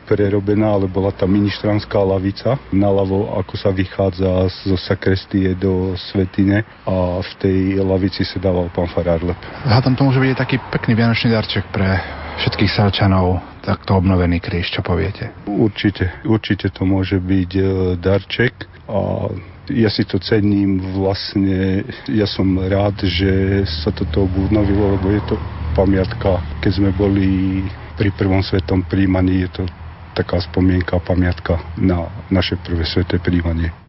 prerobená, 0.09 0.81
ale 0.81 0.89
bola 0.89 1.13
tam 1.13 1.37
ministranská 1.37 2.01
lavica. 2.01 2.57
Naľavo, 2.73 3.37
ako 3.37 3.55
sa 3.61 3.69
vychádza 3.69 4.49
zo 4.65 4.81
sakrestie 4.81 5.53
do 5.53 5.93
svetine 6.09 6.65
a 6.89 7.21
v 7.21 7.33
tej 7.37 7.59
lavici 7.85 8.25
sa 8.25 8.41
dával 8.41 8.73
pán 8.73 8.89
farár 8.89 9.21
Lep. 9.21 9.41
Hádam 9.69 9.93
to 9.93 10.09
môže 10.09 10.25
byť 10.25 10.41
taký 10.41 10.57
pekný 10.73 10.97
vianočný 10.97 11.29
darček 11.29 11.69
pre 11.69 12.01
všetkých 12.41 12.73
Selčanov 12.73 13.53
takto 13.63 13.95
obnovený 13.95 14.43
kríž, 14.43 14.75
čo 14.75 14.83
poviete? 14.83 15.31
Určite, 15.47 16.25
určite 16.27 16.75
to 16.75 16.83
môže 16.83 17.23
byť 17.23 17.51
e, 17.55 17.63
darček 17.95 18.72
a 18.89 19.31
ja 19.71 19.91
si 19.91 20.03
to 20.03 20.19
cením 20.19 20.83
vlastne, 20.99 21.87
ja 22.11 22.27
som 22.27 22.59
rád, 22.59 23.07
že 23.07 23.63
sa 23.65 23.95
toto 23.95 24.27
obnovilo, 24.27 24.99
lebo 24.99 25.07
je 25.15 25.23
to 25.31 25.37
pamiatka, 25.79 26.43
keď 26.59 26.73
sme 26.83 26.91
boli 26.93 27.63
pri 27.95 28.11
prvom 28.13 28.43
svetom 28.43 28.83
príjmaní, 28.85 29.47
je 29.47 29.63
to 29.63 29.65
taká 30.13 30.43
spomienka, 30.43 31.01
pamiatka 31.01 31.63
na 31.79 32.11
naše 32.29 32.59
prvé 32.61 32.85
sveté 32.85 33.17
príjmanie. 33.23 33.82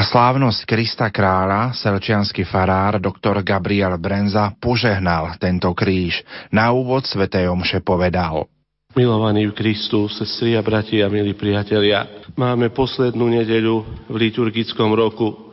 Slávnosť 0.00 0.64
Krista 0.64 1.12
kráľa 1.12 1.76
selčianský 1.76 2.48
farár 2.48 2.96
dr. 2.96 3.44
Gabriel 3.44 3.92
Brenza 4.00 4.48
požehnal 4.56 5.36
tento 5.36 5.68
kríž. 5.76 6.24
Na 6.48 6.72
úvod 6.72 7.04
Svetej 7.04 7.52
Omše 7.52 7.84
povedal. 7.84 8.48
Milovaní 8.96 9.44
v 9.48 9.52
Kristu, 9.52 10.08
sestri 10.08 10.56
a 10.56 10.64
bratia, 10.64 11.12
milí 11.12 11.36
priatelia, 11.36 12.24
máme 12.32 12.72
poslednú 12.72 13.28
nedeľu 13.36 14.08
v 14.08 14.14
liturgickom 14.16 14.96
roku 14.96 15.52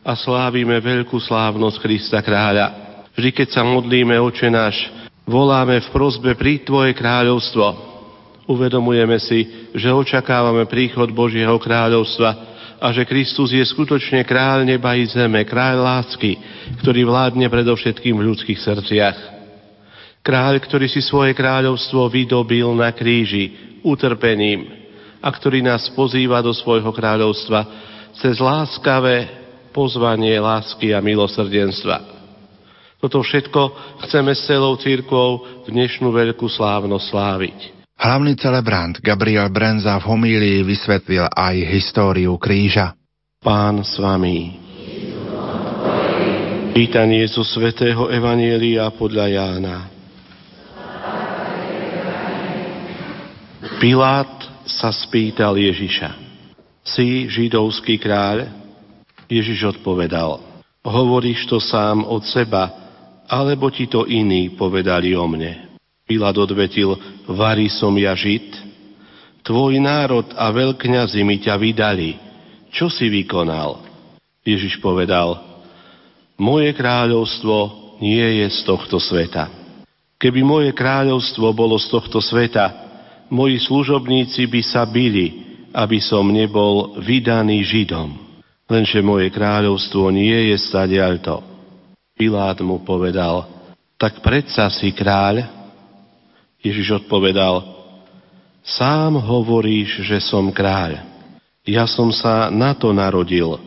a 0.00 0.16
slávime 0.16 0.80
veľkú 0.80 1.20
slávnosť 1.20 1.76
Krista 1.84 2.24
kráľa. 2.24 3.00
Vždy, 3.12 3.36
keď 3.36 3.48
sa 3.52 3.62
modlíme, 3.68 4.16
oče 4.16 4.48
náš, 4.48 4.80
voláme 5.28 5.84
v 5.84 5.88
prozbe 5.92 6.32
pri 6.32 6.64
Tvoje 6.64 6.96
kráľovstvo. 6.96 7.92
Uvedomujeme 8.48 9.20
si, 9.20 9.68
že 9.76 9.92
očakávame 9.92 10.64
príchod 10.64 11.12
Božieho 11.12 11.60
kráľovstva, 11.60 12.53
a 12.84 12.92
že 12.92 13.08
Kristus 13.08 13.56
je 13.56 13.64
skutočne 13.64 14.20
kráľ 14.28 14.68
neba 14.68 14.92
i 14.92 15.08
zeme, 15.08 15.40
kráľ 15.48 15.80
lásky, 15.80 16.36
ktorý 16.84 17.08
vládne 17.08 17.48
predovšetkým 17.48 18.12
v 18.12 18.26
ľudských 18.28 18.60
srdciach. 18.60 19.18
Kráľ, 20.20 20.60
ktorý 20.60 20.84
si 20.92 21.00
svoje 21.00 21.32
kráľovstvo 21.32 22.12
vydobil 22.12 22.68
na 22.76 22.92
kríži 22.92 23.80
utrpením 23.80 24.68
a 25.24 25.28
ktorý 25.32 25.64
nás 25.64 25.88
pozýva 25.96 26.44
do 26.44 26.52
svojho 26.52 26.92
kráľovstva 26.92 27.60
cez 28.20 28.36
láskavé 28.36 29.32
pozvanie 29.72 30.36
lásky 30.36 30.92
a 30.92 31.00
milosrdenstva. 31.00 32.12
Toto 33.00 33.24
všetko 33.24 33.60
chceme 34.04 34.36
s 34.36 34.44
celou 34.44 34.76
církvou 34.76 35.64
v 35.64 35.72
dnešnú 35.72 36.12
veľkú 36.12 36.48
slávnosť 36.52 37.04
sláviť. 37.08 37.73
Hlavný 37.94 38.36
celebrant 38.36 39.00
Gabriel 39.00 39.48
Brenza 39.48 39.96
v 39.96 40.04
homílii 40.12 40.60
vysvetlil 40.66 41.24
aj 41.30 41.56
históriu 41.72 42.36
kríža. 42.36 42.92
Pán 43.40 43.80
s 43.80 43.96
vami. 43.96 44.60
Pýtanie 46.74 47.22
zo 47.30 47.46
svätého 47.46 48.10
Evanielia 48.10 48.90
podľa 48.92 49.26
Jána. 49.30 49.76
Pilát 53.78 54.32
sa 54.66 54.90
spýtal 54.90 55.54
Ježiša. 55.54 56.18
Si 56.82 57.30
židovský 57.30 57.96
kráľ? 58.02 58.50
Ježiš 59.30 59.78
odpovedal. 59.78 60.42
Hovoríš 60.84 61.48
to 61.48 61.56
sám 61.56 62.04
od 62.04 62.26
seba, 62.28 62.68
alebo 63.30 63.72
ti 63.72 63.88
to 63.88 64.04
iní 64.04 64.52
povedali 64.52 65.16
o 65.16 65.24
mne? 65.24 65.73
Pilát 66.04 66.36
odvetil, 66.36 67.00
varí 67.24 67.72
som 67.72 67.96
ja 67.96 68.12
žid? 68.12 68.44
Tvoj 69.40 69.80
národ 69.80 70.28
a 70.36 70.52
veľkňazi 70.52 71.24
mi 71.24 71.40
ťa 71.40 71.56
vydali. 71.56 72.20
Čo 72.68 72.92
si 72.92 73.08
vykonal? 73.08 73.80
Ježiš 74.44 74.84
povedal, 74.84 75.40
moje 76.36 76.76
kráľovstvo 76.76 77.56
nie 78.04 78.44
je 78.44 78.46
z 78.52 78.58
tohto 78.68 79.00
sveta. 79.00 79.48
Keby 80.20 80.44
moje 80.44 80.70
kráľovstvo 80.76 81.56
bolo 81.56 81.80
z 81.80 81.88
tohto 81.88 82.20
sveta, 82.20 82.68
moji 83.32 83.56
služobníci 83.64 84.44
by 84.44 84.60
sa 84.60 84.84
bili, 84.84 85.40
aby 85.72 86.04
som 86.04 86.28
nebol 86.28 87.00
vydaný 87.00 87.64
Židom. 87.64 88.12
Lenže 88.68 89.00
moje 89.00 89.32
kráľovstvo 89.32 90.12
nie 90.12 90.52
je 90.52 90.56
stadiaľto. 90.68 91.40
Pilát 92.12 92.60
mu 92.60 92.84
povedal, 92.84 93.48
tak 93.96 94.20
predsa 94.20 94.68
si 94.68 94.92
kráľ? 94.92 95.63
Ježiš 96.64 97.04
odpovedal, 97.04 97.60
sám 98.64 99.20
hovoríš, 99.20 100.00
že 100.00 100.16
som 100.24 100.48
kráľ. 100.48 101.04
Ja 101.68 101.84
som 101.84 102.08
sa 102.08 102.48
na 102.48 102.72
to 102.72 102.88
narodil 102.96 103.60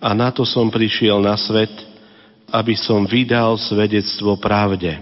a 0.00 0.16
na 0.16 0.32
to 0.32 0.48
som 0.48 0.72
prišiel 0.72 1.20
na 1.20 1.36
svet, 1.36 1.68
aby 2.48 2.72
som 2.80 3.04
vydal 3.04 3.60
svedectvo 3.60 4.40
pravde. 4.40 4.96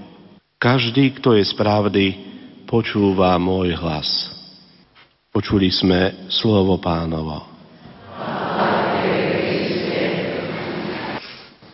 Každý, 0.58 1.14
kto 1.22 1.38
je 1.38 1.46
z 1.46 1.54
pravdy, 1.54 2.06
počúva 2.66 3.38
môj 3.38 3.70
hlas. 3.78 4.34
Počuli 5.30 5.70
sme 5.70 6.26
slovo 6.34 6.74
pánovo. 6.82 7.46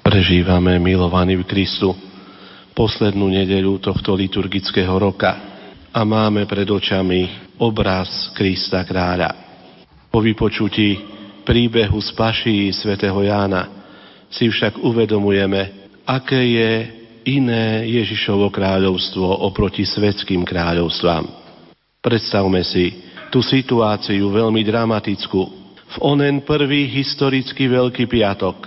Prežívame, 0.05 0.77
milovaní 0.77 1.41
v 1.41 1.49
Kristu, 1.49 1.97
poslednú 2.77 3.33
nedeľu 3.33 3.81
tohto 3.81 4.13
liturgického 4.13 4.93
roka 5.01 5.54
a 5.95 6.03
máme 6.03 6.43
pred 6.51 6.67
očami 6.67 7.55
obraz 7.63 8.35
Krista 8.35 8.83
kráľa. 8.83 9.31
Po 10.11 10.19
vypočutí 10.19 10.99
príbehu 11.47 12.03
z 12.03 12.11
paší 12.19 12.75
svätého 12.75 13.15
Jána 13.23 13.87
si 14.27 14.51
však 14.51 14.83
uvedomujeme, 14.83 15.87
aké 16.03 16.43
je 16.43 16.73
iné 17.31 17.87
Ježišovo 17.87 18.51
kráľovstvo 18.51 19.47
oproti 19.47 19.87
svetským 19.87 20.43
kráľovstvám. 20.43 21.31
Predstavme 22.03 22.67
si 22.67 22.91
tú 23.31 23.39
situáciu 23.39 24.35
veľmi 24.35 24.67
dramatickú. 24.67 25.43
V 25.95 25.97
onen 26.03 26.43
prvý 26.43 26.91
historický 26.91 27.71
Veľký 27.71 28.11
piatok 28.11 28.67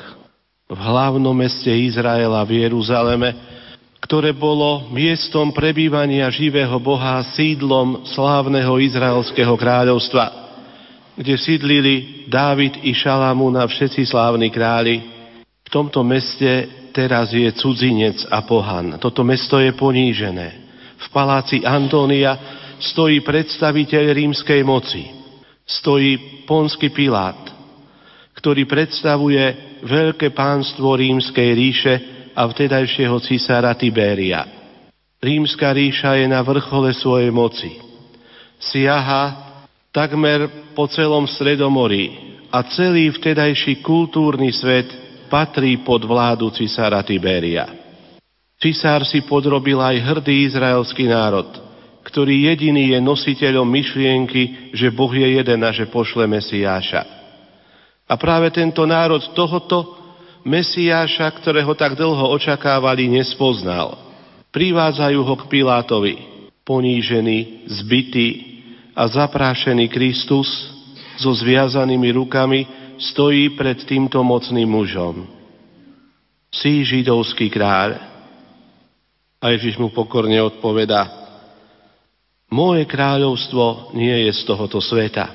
v 0.67 0.79
hlavnom 0.79 1.35
meste 1.35 1.71
Izraela 1.71 2.43
v 2.47 2.63
Jeruzaleme, 2.67 3.56
ktoré 4.07 4.31
bolo 4.31 4.87
miestom 4.87 5.51
prebývania 5.51 6.31
živého 6.31 6.79
Boha 6.79 7.19
sídlom 7.35 8.07
slávneho 8.07 8.79
izraelského 8.79 9.51
kráľovstva, 9.59 10.31
kde 11.19 11.35
sídlili 11.35 12.23
Dávid 12.31 12.87
i 12.87 12.95
Šalamún 12.95 13.59
a 13.59 13.67
všetci 13.67 14.07
slávni 14.07 14.47
králi, 14.47 15.03
v 15.43 15.69
tomto 15.69 16.07
meste 16.07 16.71
teraz 16.95 17.35
je 17.35 17.51
cudzinec 17.51 18.23
a 18.31 18.47
pohan. 18.47 18.95
Toto 18.95 19.27
mesto 19.27 19.59
je 19.59 19.75
ponížené. 19.75 20.47
V 21.03 21.07
paláci 21.11 21.67
Antónia 21.67 22.39
stojí 22.79 23.19
predstaviteľ 23.19 24.03
rímskej 24.15 24.63
moci. 24.63 25.03
Stojí 25.67 26.47
ponský 26.47 26.95
Pilát, 26.95 27.43
ktorý 28.39 28.63
predstavuje 28.71 29.43
veľké 29.83 30.31
pánstvo 30.31 30.95
rímskej 30.95 31.49
ríše 31.51 31.93
a 32.37 32.45
vtedajšieho 32.45 33.17
cisára 33.25 33.73
Tiberia. 33.73 34.45
Rímska 35.17 35.73
ríša 35.73 36.21
je 36.21 36.29
na 36.29 36.45
vrchole 36.45 36.93
svojej 36.93 37.33
moci. 37.33 37.73
Siaha 38.61 39.49
takmer 39.89 40.69
po 40.77 40.85
celom 40.85 41.25
Stredomorí 41.25 42.37
a 42.53 42.61
celý 42.69 43.09
vtedajší 43.09 43.81
kultúrny 43.81 44.53
svet 44.53 44.85
patrí 45.33 45.81
pod 45.81 46.05
vládu 46.05 46.53
cisára 46.53 47.01
Tiberia. 47.01 47.65
Cisár 48.61 49.05
si 49.09 49.25
podrobil 49.25 49.81
aj 49.81 49.97
hrdý 49.97 50.45
izraelský 50.49 51.09
národ, 51.09 51.49
ktorý 52.05 52.53
jediný 52.53 52.93
je 52.93 52.99
nositeľom 53.01 53.65
myšlienky, 53.65 54.73
že 54.77 54.93
Boh 54.93 55.09
je 55.09 55.41
jeden 55.41 55.61
a 55.65 55.73
že 55.73 55.89
pošle 55.89 56.29
Mesiáša. 56.29 57.01
A 58.07 58.13
práve 58.15 58.53
tento 58.53 58.85
národ 58.85 59.21
tohoto 59.33 60.06
Mesiáša, 60.47 61.27
ktorého 61.43 61.75
tak 61.75 61.99
dlho 61.99 62.31
očakávali, 62.31 63.11
nespoznal. 63.11 63.99
Privádzajú 64.55 65.19
ho 65.19 65.35
k 65.35 65.43
Pilátovi, 65.51 66.15
ponížený, 66.63 67.67
zbytý 67.67 68.27
a 68.95 69.11
zaprášený 69.11 69.91
Kristus 69.91 70.47
so 71.19 71.35
zviazanými 71.35 72.15
rukami 72.15 72.63
stojí 72.95 73.59
pred 73.59 73.83
týmto 73.83 74.23
mocným 74.23 74.71
mužom. 74.71 75.27
Si 76.47 76.79
židovský 76.87 77.51
kráľ. 77.51 77.99
A 79.43 79.51
Ježiš 79.53 79.77
mu 79.77 79.91
pokorne 79.91 80.39
odpoveda, 80.41 81.05
moje 82.47 82.87
kráľovstvo 82.87 83.93
nie 83.93 84.25
je 84.25 84.31
z 84.33 84.41
tohoto 84.47 84.79
sveta. 84.79 85.29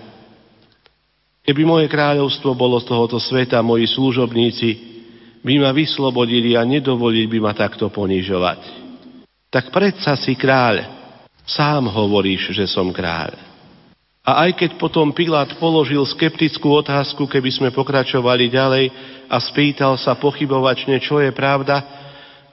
Keby 1.45 1.63
moje 1.63 1.87
kráľovstvo 1.87 2.57
bolo 2.57 2.81
z 2.81 2.89
tohoto 2.89 3.21
sveta, 3.21 3.61
moji 3.61 3.87
služobníci 3.87 4.92
by 5.43 5.55
ma 5.59 5.71
vyslobodili 5.75 6.55
a 6.55 6.63
nedovolili 6.63 7.27
by 7.27 7.39
ma 7.43 7.53
takto 7.53 7.91
ponižovať. 7.91 8.61
Tak 9.53 9.75
predsa 9.75 10.17
si 10.17 10.39
kráľ, 10.39 10.87
sám 11.45 11.91
hovoríš, 11.91 12.55
že 12.55 12.65
som 12.71 12.89
kráľ. 12.95 13.53
A 14.23 14.47
aj 14.47 14.55
keď 14.55 14.71
potom 14.79 15.11
Pilát 15.11 15.51
položil 15.59 15.99
skeptickú 16.07 16.79
otázku, 16.79 17.27
keby 17.27 17.51
sme 17.51 17.69
pokračovali 17.75 18.47
ďalej 18.47 18.85
a 19.27 19.37
spýtal 19.43 19.99
sa 19.99 20.15
pochybovačne, 20.15 21.03
čo 21.03 21.19
je 21.19 21.35
pravda, 21.35 21.83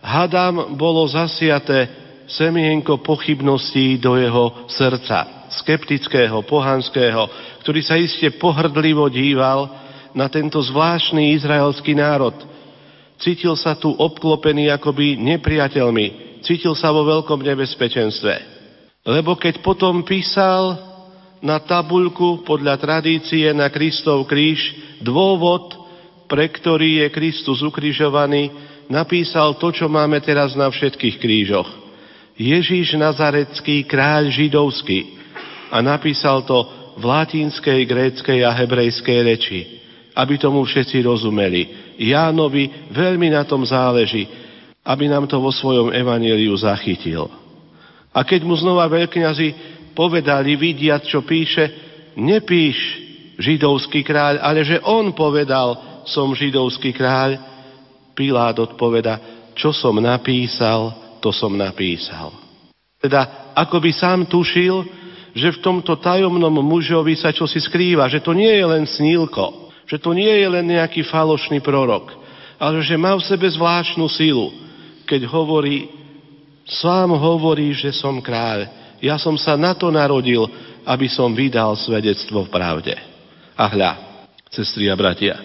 hadám 0.02 0.74
bolo 0.74 1.06
zasiaté 1.06 1.86
semienko 2.26 3.06
pochybností 3.06 4.02
do 4.02 4.18
jeho 4.18 4.66
srdca, 4.66 5.50
skeptického, 5.62 6.42
pohanského, 6.42 7.30
ktorý 7.62 7.82
sa 7.86 8.02
iste 8.02 8.34
pohrdlivo 8.42 9.06
díval 9.06 9.70
na 10.18 10.26
tento 10.26 10.58
zvláštny 10.58 11.38
izraelský 11.38 11.94
národ. 11.94 12.34
Cítil 13.20 13.60
sa 13.60 13.76
tu 13.76 13.92
obklopený 13.92 14.72
akoby 14.72 15.20
nepriateľmi, 15.20 16.40
cítil 16.40 16.72
sa 16.74 16.96
vo 16.96 17.04
veľkom 17.04 17.44
nebezpečenstve. 17.44 18.34
Lebo 19.04 19.36
keď 19.36 19.60
potom 19.60 20.08
písal 20.08 20.80
na 21.44 21.60
tabuľku 21.60 22.44
podľa 22.48 22.80
tradície 22.80 23.52
na 23.56 23.72
Kristov 23.72 24.28
kríž 24.28 24.60
dôvod, 25.04 25.76
pre 26.28 26.48
ktorý 26.48 27.04
je 27.04 27.08
Kristus 27.12 27.64
ukrižovaný, 27.64 28.52
napísal 28.92 29.56
to, 29.56 29.72
čo 29.72 29.88
máme 29.88 30.20
teraz 30.24 30.54
na 30.56 30.68
všetkých 30.68 31.16
krížoch. 31.20 31.68
Ježíš 32.40 32.96
Nazarecký, 32.96 33.84
kráľ 33.84 34.32
židovský. 34.32 35.20
A 35.76 35.84
napísal 35.84 36.48
to 36.48 36.66
v 36.96 37.04
latinskej, 37.04 37.84
gréckej 37.84 38.48
a 38.48 38.52
hebrejskej 38.56 39.20
reči, 39.24 39.60
aby 40.20 40.36
tomu 40.36 40.68
všetci 40.68 41.00
rozumeli. 41.08 41.96
Jánovi 41.96 42.92
veľmi 42.92 43.32
na 43.32 43.48
tom 43.48 43.64
záleží, 43.64 44.28
aby 44.84 45.08
nám 45.08 45.32
to 45.32 45.40
vo 45.40 45.56
svojom 45.56 45.96
evaníliu 45.96 46.52
zachytil. 46.60 47.32
A 48.12 48.20
keď 48.28 48.44
mu 48.44 48.60
znova 48.60 48.92
veľkňazi 48.92 49.48
povedali, 49.96 50.60
vidiať, 50.60 51.08
čo 51.08 51.24
píše, 51.24 51.72
nepíš 52.20 52.78
židovský 53.40 54.04
kráľ, 54.04 54.44
ale 54.44 54.68
že 54.68 54.84
on 54.84 55.16
povedal, 55.16 56.04
som 56.04 56.36
židovský 56.36 56.92
kráľ. 56.92 57.40
Pilát 58.12 58.60
odpoveda, 58.60 59.16
čo 59.56 59.72
som 59.72 59.96
napísal, 60.04 60.92
to 61.24 61.32
som 61.32 61.56
napísal. 61.56 62.36
Teda, 63.00 63.54
ako 63.56 63.80
by 63.80 63.92
sám 63.96 64.28
tušil, 64.28 64.84
že 65.32 65.56
v 65.56 65.62
tomto 65.64 65.96
tajomnom 65.96 66.52
mužovi 66.60 67.16
sa 67.16 67.32
čosi 67.32 67.64
skrýva, 67.64 68.12
že 68.12 68.20
to 68.20 68.36
nie 68.36 68.52
je 68.52 68.66
len 68.66 68.84
snílko, 68.84 69.69
že 69.90 69.98
to 69.98 70.14
nie 70.14 70.30
je 70.30 70.46
len 70.46 70.70
nejaký 70.70 71.02
falošný 71.10 71.66
prorok, 71.66 72.14
ale 72.62 72.86
že 72.86 72.94
má 72.94 73.18
v 73.18 73.26
sebe 73.26 73.50
zvláštnu 73.50 74.06
silu, 74.06 74.54
keď 75.10 75.26
hovorí, 75.26 75.90
sám 76.70 77.18
hovorí, 77.18 77.74
že 77.74 77.90
som 77.90 78.22
kráľ. 78.22 78.70
Ja 79.02 79.18
som 79.18 79.34
sa 79.34 79.58
na 79.58 79.74
to 79.74 79.90
narodil, 79.90 80.46
aby 80.86 81.10
som 81.10 81.34
vydal 81.34 81.74
svedectvo 81.74 82.46
v 82.46 82.54
pravde. 82.54 82.94
A 83.58 83.66
hľa, 83.66 83.92
sestri 84.54 84.94
a 84.94 84.96
bratia, 84.96 85.42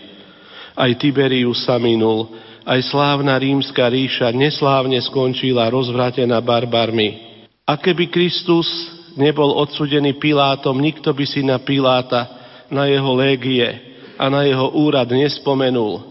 aj 0.77 0.93
Tiberius 1.01 1.65
sa 1.65 1.81
minul, 1.81 2.29
aj 2.69 2.85
slávna 2.93 3.41
rímska 3.41 3.89
ríša 3.89 4.29
neslávne 4.29 5.01
skončila 5.01 5.73
rozvratená 5.73 6.37
barbarmi. 6.45 7.41
A 7.65 7.81
keby 7.81 8.13
Kristus 8.13 8.69
nebol 9.17 9.57
odsudený 9.57 10.21
Pilátom, 10.21 10.77
nikto 10.77 11.17
by 11.17 11.25
si 11.25 11.41
na 11.41 11.57
Piláta, 11.57 12.29
na 12.69 12.85
jeho 12.91 13.13
légie 13.17 13.94
a 14.19 14.25
na 14.31 14.47
jeho 14.47 14.71
úrad 14.75 15.11
nespomenul. 15.11 16.03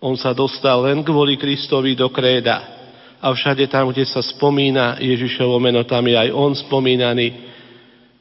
On 0.00 0.16
sa 0.16 0.32
dostal 0.32 0.80
len 0.88 1.04
kvôli 1.04 1.36
Kristovi 1.36 1.92
do 1.92 2.08
kréda. 2.08 2.80
a 3.20 3.28
všade 3.36 3.68
tam, 3.68 3.92
kde 3.92 4.08
sa 4.08 4.24
spomína 4.24 4.96
Ježišovo 4.96 5.60
meno, 5.60 5.84
tam 5.84 6.08
je 6.08 6.16
aj 6.16 6.30
on 6.32 6.56
spomínaný. 6.56 7.36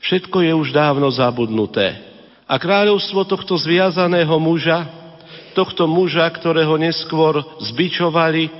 Všetko 0.03 0.43
je 0.43 0.51
už 0.51 0.75
dávno 0.75 1.07
zabudnuté. 1.07 1.95
A 2.43 2.59
kráľovstvo 2.59 3.23
tohto 3.23 3.55
zviazaného 3.55 4.35
muža, 4.43 4.83
tohto 5.55 5.87
muža, 5.87 6.27
ktorého 6.27 6.75
neskôr 6.75 7.39
zbičovali 7.63 8.51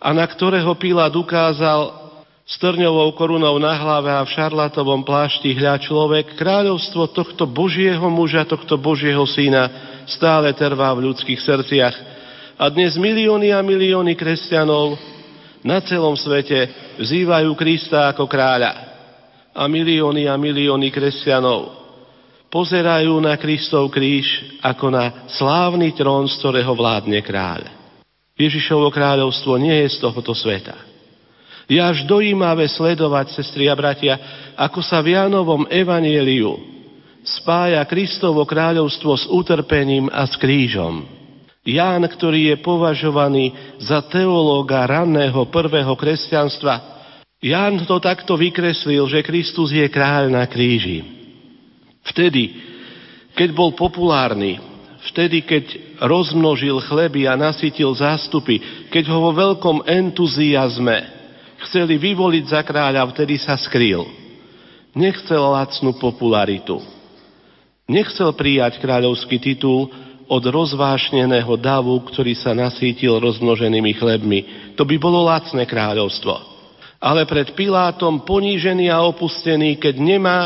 a 0.00 0.16
na 0.16 0.24
ktorého 0.24 0.72
Pilát 0.80 1.12
ukázal 1.12 1.92
s 2.46 2.54
trňovou 2.62 3.12
korunou 3.18 3.58
na 3.58 3.74
hlave 3.74 4.06
a 4.16 4.22
v 4.22 4.32
šarlatovom 4.32 5.02
plášti 5.02 5.50
hľa 5.52 5.82
človek, 5.82 6.38
kráľovstvo 6.38 7.10
tohto 7.10 7.44
Božieho 7.44 8.06
muža, 8.06 8.46
tohto 8.46 8.78
Božieho 8.78 9.26
syna 9.26 9.95
stále 10.06 10.54
trvá 10.54 10.94
v 10.94 11.10
ľudských 11.10 11.40
srdciach. 11.42 11.96
A 12.56 12.72
dnes 12.72 12.96
milióny 12.96 13.52
a 13.52 13.60
milióny 13.60 14.16
kresťanov 14.16 14.96
na 15.60 15.82
celom 15.84 16.16
svete 16.16 16.70
vzývajú 16.96 17.52
Krista 17.58 18.08
ako 18.14 18.24
kráľa. 18.24 18.72
A 19.52 19.66
milióny 19.68 20.30
a 20.30 20.38
milióny 20.38 20.88
kresťanov 20.94 21.74
pozerajú 22.48 23.18
na 23.20 23.34
Kristov 23.36 23.90
kríž 23.92 24.24
ako 24.62 24.86
na 24.88 25.28
slávny 25.36 25.92
trón, 25.92 26.30
z 26.30 26.38
ktorého 26.40 26.72
vládne 26.72 27.20
kráľ. 27.20 27.68
Ježišovo 28.36 28.92
kráľovstvo 28.92 29.56
nie 29.56 29.84
je 29.84 29.96
z 29.96 30.04
tohoto 30.04 30.36
sveta. 30.36 30.76
Je 31.66 31.82
až 31.82 32.06
dojímavé 32.06 32.70
sledovať, 32.70 33.34
sestri 33.34 33.66
a 33.66 33.74
bratia, 33.74 34.14
ako 34.54 34.84
sa 34.84 35.02
v 35.02 35.18
Jánovom 35.18 35.66
evanieliu 35.66 36.75
spája 37.26 37.82
Kristovo 37.84 38.46
kráľovstvo 38.46 39.12
s 39.18 39.24
utrpením 39.26 40.06
a 40.08 40.24
s 40.24 40.38
krížom. 40.38 41.02
Ján, 41.66 42.06
ktorý 42.06 42.54
je 42.54 42.56
považovaný 42.62 43.50
za 43.82 43.98
teológa 44.06 44.86
ranného 44.86 45.50
prvého 45.50 45.98
kresťanstva, 45.98 46.96
Ján 47.42 47.84
to 47.84 48.00
takto 48.00 48.32
vykreslil, 48.34 49.04
že 49.12 49.20
Kristus 49.20 49.68
je 49.68 49.84
kráľ 49.92 50.32
na 50.32 50.48
kríži. 50.48 51.04
Vtedy, 52.08 52.56
keď 53.36 53.52
bol 53.52 53.76
populárny, 53.76 54.56
vtedy, 55.12 55.44
keď 55.44 55.64
rozmnožil 56.00 56.80
chleby 56.80 57.28
a 57.28 57.36
nasytil 57.36 57.92
zástupy, 57.92 58.88
keď 58.88 59.12
ho 59.12 59.18
vo 59.20 59.32
veľkom 59.36 59.84
entuziasme 59.84 60.96
chceli 61.68 62.00
vyvoliť 62.00 62.44
za 62.48 62.64
kráľa, 62.64 63.04
vtedy 63.12 63.36
sa 63.36 63.60
skrýl. 63.60 64.08
Nechcel 64.96 65.42
lacnú 65.44 65.92
popularitu. 66.00 66.95
Nechcel 67.86 68.34
prijať 68.34 68.82
kráľovský 68.82 69.38
titul 69.38 69.86
od 70.26 70.42
rozvášneného 70.42 71.54
davu, 71.54 72.02
ktorý 72.02 72.34
sa 72.34 72.50
nasítil 72.50 73.14
rozmnoženými 73.22 73.94
chlebmi. 73.94 74.40
To 74.74 74.82
by 74.82 74.98
bolo 74.98 75.22
lacné 75.22 75.62
kráľovstvo. 75.70 76.34
Ale 76.98 77.22
pred 77.30 77.54
Pilátom 77.54 78.26
ponížený 78.26 78.90
a 78.90 79.06
opustený, 79.06 79.78
keď 79.78 79.94
nemá 80.02 80.40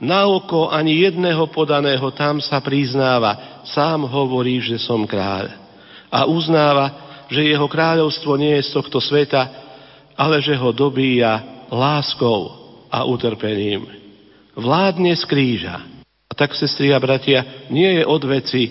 na 0.00 0.24
oko 0.24 0.72
ani 0.72 1.04
jedného 1.04 1.52
podaného, 1.52 2.08
tam 2.16 2.40
sa 2.40 2.64
priznáva, 2.64 3.60
sám 3.68 4.08
hovorí, 4.08 4.64
že 4.64 4.80
som 4.80 5.04
kráľ. 5.04 5.52
A 6.08 6.24
uznáva, 6.24 7.12
že 7.28 7.44
jeho 7.44 7.68
kráľovstvo 7.68 8.40
nie 8.40 8.56
je 8.56 8.72
z 8.72 8.80
tohto 8.80 9.04
sveta, 9.04 9.52
ale 10.16 10.40
že 10.40 10.56
ho 10.56 10.72
dobíja 10.72 11.68
láskou 11.68 12.56
a 12.88 13.04
utrpením. 13.04 13.84
Vládne 14.56 15.12
z 15.12 15.24
kríža. 15.28 15.99
Tak, 16.40 16.56
sestri 16.56 16.88
a 16.88 16.96
bratia, 16.96 17.68
nie 17.68 18.00
je 18.00 18.04
od 18.08 18.24
veci, 18.24 18.62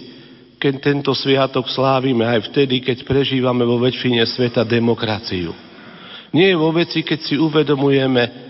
keď 0.58 0.74
tento 0.82 1.14
sviatok 1.14 1.70
slávime 1.70 2.26
aj 2.26 2.50
vtedy, 2.50 2.82
keď 2.82 3.06
prežívame 3.06 3.62
vo 3.62 3.78
väčšine 3.78 4.26
sveta 4.26 4.66
demokraciu. 4.66 5.54
Nie 6.34 6.50
je 6.50 6.58
vo 6.58 6.74
veci, 6.74 7.06
keď 7.06 7.20
si 7.22 7.38
uvedomujeme, 7.38 8.50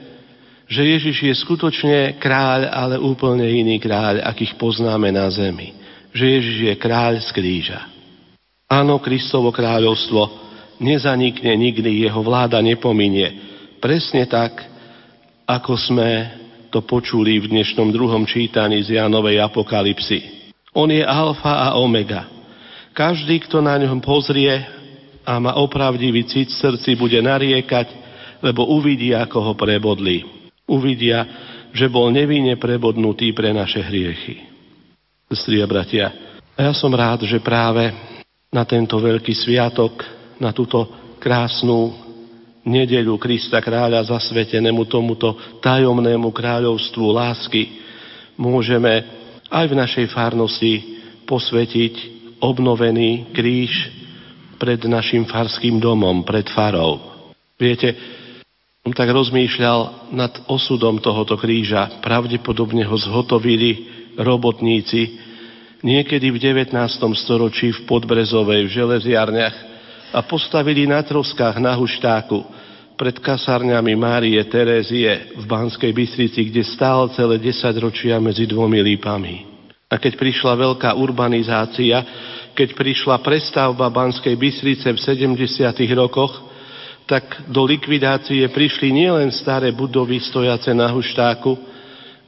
že 0.72 0.88
Ježiš 0.88 1.18
je 1.20 1.34
skutočne 1.36 2.16
kráľ, 2.16 2.72
ale 2.72 2.96
úplne 2.96 3.44
iný 3.44 3.76
kráľ, 3.76 4.24
akých 4.24 4.56
poznáme 4.56 5.12
na 5.12 5.28
zemi. 5.28 5.76
Že 6.16 6.26
Ježiš 6.40 6.58
je 6.72 6.76
kráľ 6.80 7.20
z 7.20 7.30
kríža. 7.36 7.92
Áno, 8.72 9.04
Kristovo 9.04 9.52
kráľovstvo 9.52 10.48
nezanikne 10.80 11.60
nikdy, 11.60 12.08
jeho 12.08 12.24
vláda 12.24 12.64
nepominie. 12.64 13.36
Presne 13.84 14.24
tak, 14.32 14.64
ako 15.44 15.76
sme 15.76 16.40
to 16.70 16.86
počuli 16.86 17.42
v 17.42 17.50
dnešnom 17.50 17.90
druhom 17.90 18.30
čítaní 18.30 18.86
z 18.86 19.02
Jánovej 19.02 19.42
apokalipsy. 19.42 20.22
On 20.78 20.86
je 20.86 21.02
alfa 21.02 21.70
a 21.70 21.78
omega. 21.82 22.30
Každý, 22.94 23.42
kto 23.50 23.62
na 23.62 23.78
ňom 23.82 24.02
pozrie 24.06 24.54
a 25.26 25.34
má 25.42 25.58
opravdivý 25.58 26.30
cit 26.30 26.54
v 26.54 26.62
srdci, 26.62 26.94
bude 26.94 27.18
nariekať, 27.22 27.88
lebo 28.46 28.70
uvidia, 28.70 29.26
ako 29.26 29.52
ho 29.52 29.54
prebodli. 29.58 30.22
Uvidia, 30.70 31.26
že 31.74 31.90
bol 31.90 32.14
nevinne 32.14 32.58
prebodnutý 32.62 33.34
pre 33.34 33.50
naše 33.50 33.82
hriechy. 33.82 34.46
Sestri 35.30 35.62
bratia, 35.66 36.14
a 36.58 36.70
ja 36.70 36.74
som 36.74 36.92
rád, 36.92 37.24
že 37.24 37.40
práve 37.42 37.94
na 38.50 38.66
tento 38.66 38.98
veľký 38.98 39.32
sviatok 39.32 40.04
na 40.42 40.52
túto 40.52 40.86
krásnu 41.22 42.09
nedeľu 42.70 43.18
Krista 43.18 43.58
kráľa 43.58 44.06
zasvetenému 44.14 44.86
tomuto 44.86 45.34
tajomnému 45.66 46.30
kráľovstvu 46.30 47.06
lásky 47.10 47.82
môžeme 48.38 49.04
aj 49.50 49.66
v 49.66 49.76
našej 49.76 50.06
farnosti 50.14 50.74
posvetiť 51.26 51.94
obnovený 52.38 53.34
kríž 53.34 53.90
pred 54.62 54.80
našim 54.86 55.26
farským 55.26 55.82
domom, 55.82 56.22
pred 56.22 56.46
farou. 56.48 57.02
Viete, 57.58 57.98
on 58.86 58.96
tak 58.96 59.12
rozmýšľal 59.12 60.12
nad 60.16 60.32
osudom 60.48 61.04
tohoto 61.04 61.36
kríža. 61.36 62.00
Pravdepodobne 62.00 62.88
ho 62.88 62.96
zhotovili 62.96 63.88
robotníci 64.16 65.20
niekedy 65.84 66.32
v 66.32 66.38
19. 66.40 66.76
storočí 67.16 67.76
v 67.76 67.84
Podbrezovej, 67.88 68.68
v 68.68 68.74
železiarniach 68.74 69.56
a 70.16 70.20
postavili 70.24 70.88
na 70.88 71.04
troskách 71.04 71.60
na 71.60 71.76
huštáku 71.76 72.59
pred 73.00 73.16
kasárňami 73.16 73.96
Márie 73.96 74.44
Terézie 74.52 75.32
v 75.40 75.48
Banskej 75.48 75.96
Bystrici, 75.96 76.52
kde 76.52 76.68
stál 76.68 77.08
celé 77.16 77.40
10 77.40 77.72
ročia 77.80 78.20
medzi 78.20 78.44
dvomi 78.44 78.84
lípami. 78.84 79.48
A 79.88 79.96
keď 79.96 80.20
prišla 80.20 80.60
veľká 80.60 80.92
urbanizácia, 81.00 82.04
keď 82.52 82.76
prišla 82.76 83.24
prestavba 83.24 83.88
Banskej 83.88 84.36
Bystrice 84.36 84.92
v 84.92 85.00
70. 85.00 85.40
rokoch, 85.96 86.44
tak 87.08 87.48
do 87.48 87.64
likvidácie 87.64 88.44
prišli 88.52 88.92
nielen 88.92 89.32
staré 89.32 89.72
budovy 89.72 90.20
stojace 90.20 90.76
na 90.76 90.92
huštáku, 90.92 91.56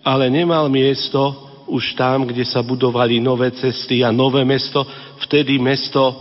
ale 0.02 0.32
nemal 0.32 0.72
miesto 0.72 1.52
už 1.68 2.00
tam, 2.00 2.24
kde 2.24 2.48
sa 2.48 2.64
budovali 2.64 3.20
nové 3.20 3.52
cesty 3.60 4.08
a 4.08 4.10
nové 4.10 4.48
mesto, 4.48 4.88
vtedy 5.20 5.60
mesto 5.60 6.16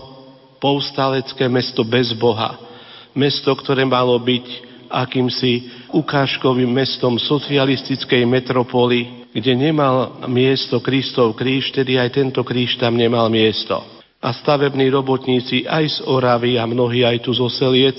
povstalecké 0.59 1.47
mesto 1.47 1.87
bez 1.87 2.13
Boha. 2.19 2.70
Mesto, 3.15 3.51
ktoré 3.59 3.83
malo 3.83 4.15
byť 4.19 4.71
akýmsi 4.91 5.71
ukážkovým 5.95 6.71
mestom 6.71 7.15
socialistickej 7.19 8.27
metropoly, 8.27 9.31
kde 9.31 9.55
nemal 9.55 10.27
miesto 10.27 10.83
Kristov 10.83 11.39
kríž, 11.39 11.71
tedy 11.71 11.95
aj 11.95 12.19
tento 12.19 12.43
kríž 12.43 12.79
tam 12.83 12.99
nemal 12.99 13.31
miesto. 13.31 13.79
A 14.21 14.35
stavební 14.35 14.91
robotníci 14.91 15.65
aj 15.65 15.85
z 15.87 15.99
Oravy 16.05 16.59
a 16.59 16.67
mnohí 16.67 17.07
aj 17.07 17.25
tu 17.25 17.33
zo 17.33 17.47
Seliec 17.49 17.97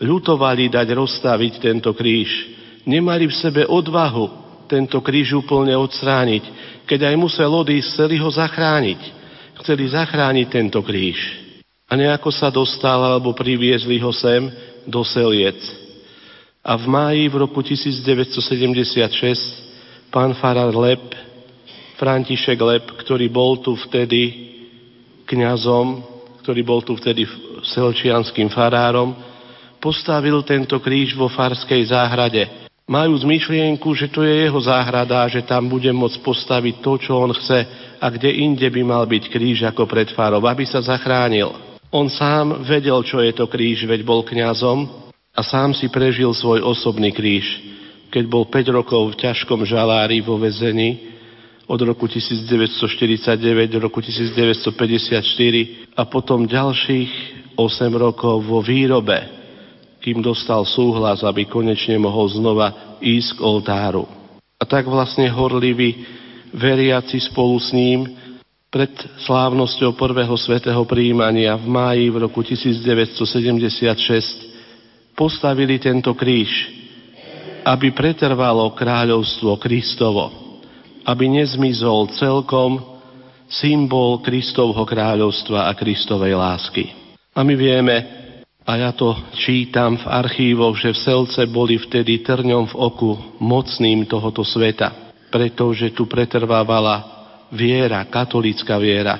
ľutovali 0.00 0.72
dať 0.72 0.88
rozstaviť 0.94 1.52
tento 1.60 1.92
kríž. 1.92 2.30
Nemali 2.88 3.28
v 3.28 3.34
sebe 3.34 3.62
odvahu 3.68 4.40
tento 4.70 5.02
kríž 5.04 5.36
úplne 5.36 5.76
odstrániť. 5.76 6.42
Keď 6.88 7.00
aj 7.12 7.16
musel 7.18 7.50
odísť, 7.50 7.88
chceli 7.92 8.16
ho 8.22 8.30
zachrániť. 8.30 9.00
Chceli 9.60 9.84
zachrániť 9.92 10.46
tento 10.48 10.80
kríž 10.80 11.39
a 11.90 11.98
nejako 11.98 12.30
sa 12.30 12.54
dostal 12.54 13.02
alebo 13.02 13.34
priviezli 13.34 13.98
ho 13.98 14.14
sem 14.14 14.46
do 14.86 15.02
Seliec. 15.02 15.58
A 16.62 16.78
v 16.78 16.86
máji 16.86 17.26
v 17.26 17.42
roku 17.42 17.66
1976 17.66 19.02
pán 20.14 20.30
farár 20.38 20.70
Lep, 20.70 21.02
František 21.98 22.62
Lep, 22.62 22.86
ktorý 23.02 23.26
bol 23.26 23.58
tu 23.58 23.74
vtedy 23.74 24.54
kňazom, 25.26 26.06
ktorý 26.46 26.62
bol 26.62 26.80
tu 26.86 26.94
vtedy 26.94 27.26
selčianským 27.66 28.54
farárom, 28.54 29.10
postavil 29.82 30.46
tento 30.46 30.78
kríž 30.78 31.18
vo 31.18 31.26
farskej 31.26 31.90
záhrade. 31.90 32.70
Majú 32.86 33.18
myšlienku, 33.22 33.94
že 33.94 34.10
to 34.10 34.26
je 34.26 34.46
jeho 34.46 34.60
záhrada 34.62 35.26
že 35.30 35.46
tam 35.46 35.66
bude 35.66 35.90
môcť 35.90 36.22
postaviť 36.22 36.74
to, 36.82 36.92
čo 37.02 37.18
on 37.18 37.34
chce 37.34 37.66
a 37.98 38.06
kde 38.10 38.30
inde 38.30 38.66
by 38.66 38.82
mal 38.82 39.06
byť 39.06 39.30
kríž 39.30 39.62
ako 39.66 39.86
pred 39.86 40.10
farou, 40.14 40.42
aby 40.42 40.66
sa 40.66 40.82
zachránil. 40.82 41.69
On 41.90 42.06
sám 42.06 42.62
vedel, 42.62 43.02
čo 43.02 43.18
je 43.18 43.34
to 43.34 43.50
kríž, 43.50 43.82
veď 43.86 44.06
bol 44.06 44.22
kňazom 44.22 44.86
a 45.34 45.40
sám 45.42 45.74
si 45.74 45.90
prežil 45.90 46.30
svoj 46.30 46.62
osobný 46.62 47.10
kríž, 47.10 47.46
keď 48.14 48.24
bol 48.30 48.46
5 48.46 48.76
rokov 48.78 49.14
v 49.14 49.18
ťažkom 49.26 49.66
žalári 49.66 50.22
vo 50.22 50.38
vezení 50.38 51.10
od 51.66 51.78
roku 51.82 52.06
1949 52.06 53.38
do 53.70 53.78
roku 53.82 53.98
1954 54.02 55.94
a 55.98 56.02
potom 56.06 56.46
ďalších 56.46 57.10
8 57.58 57.58
rokov 57.94 58.42
vo 58.46 58.62
výrobe 58.62 59.40
kým 60.00 60.24
dostal 60.24 60.64
súhlas, 60.64 61.20
aby 61.20 61.44
konečne 61.44 62.00
mohol 62.00 62.32
znova 62.32 62.98
ísť 63.04 63.36
k 63.36 63.40
oltáru. 63.44 64.08
A 64.56 64.64
tak 64.64 64.88
vlastne 64.88 65.28
horliví 65.28 66.04
veriaci 66.56 67.20
spolu 67.20 67.60
s 67.60 67.70
ním 67.76 68.08
pred 68.70 68.94
slávnosťou 69.26 69.98
prvého 69.98 70.30
svetého 70.38 70.78
príjmania 70.86 71.58
v 71.58 71.66
máji 71.66 72.06
v 72.06 72.22
roku 72.22 72.46
1976 72.46 73.82
postavili 75.18 75.82
tento 75.82 76.14
kríž, 76.14 76.70
aby 77.66 77.90
pretrvalo 77.90 78.70
kráľovstvo 78.78 79.58
Kristovo, 79.58 80.30
aby 81.02 81.26
nezmizol 81.26 82.14
celkom 82.14 82.78
symbol 83.50 84.22
Kristovho 84.22 84.86
kráľovstva 84.86 85.66
a 85.66 85.74
Kristovej 85.74 86.38
lásky. 86.38 86.94
A 87.34 87.42
my 87.42 87.58
vieme, 87.58 88.06
a 88.62 88.72
ja 88.78 88.94
to 88.94 89.18
čítam 89.34 89.98
v 89.98 90.06
archívoch, 90.06 90.78
že 90.78 90.94
v 90.94 91.02
Selce 91.02 91.42
boli 91.50 91.74
vtedy 91.74 92.22
trňom 92.22 92.70
v 92.70 92.78
oku 92.78 93.18
mocným 93.42 94.06
tohoto 94.06 94.46
sveta, 94.46 95.10
pretože 95.34 95.90
tu 95.90 96.06
pretrvávala 96.06 97.19
viera, 97.54 98.06
katolícka 98.06 98.78
viera, 98.78 99.18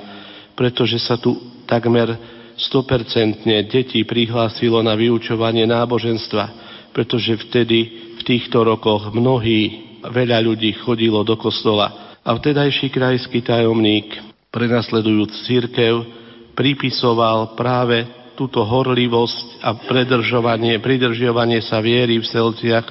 pretože 0.55 0.99
sa 0.99 1.15
tu 1.19 1.35
takmer 1.67 2.15
100% 2.57 3.47
detí 3.67 4.03
prihlásilo 4.03 4.83
na 4.83 4.93
vyučovanie 4.93 5.63
náboženstva, 5.65 6.43
pretože 6.91 7.39
vtedy 7.47 7.79
v 8.19 8.21
týchto 8.21 8.61
rokoch 8.61 9.09
mnohí, 9.15 9.91
veľa 10.01 10.41
ľudí 10.43 10.75
chodilo 10.81 11.21
do 11.21 11.37
kostola 11.37 12.17
a 12.21 12.29
vtedajší 12.35 12.89
krajský 12.93 13.41
tajomník, 13.41 14.13
prenasledujúc 14.53 15.31
církev, 15.47 16.05
pripisoval 16.53 17.55
práve 17.55 18.05
túto 18.35 18.61
horlivosť 18.65 19.61
a 19.61 19.77
predržovanie, 19.77 20.81
pridržiavanie 20.81 21.61
sa 21.63 21.79
viery 21.79 22.19
v 22.19 22.25
Selciach 22.25 22.85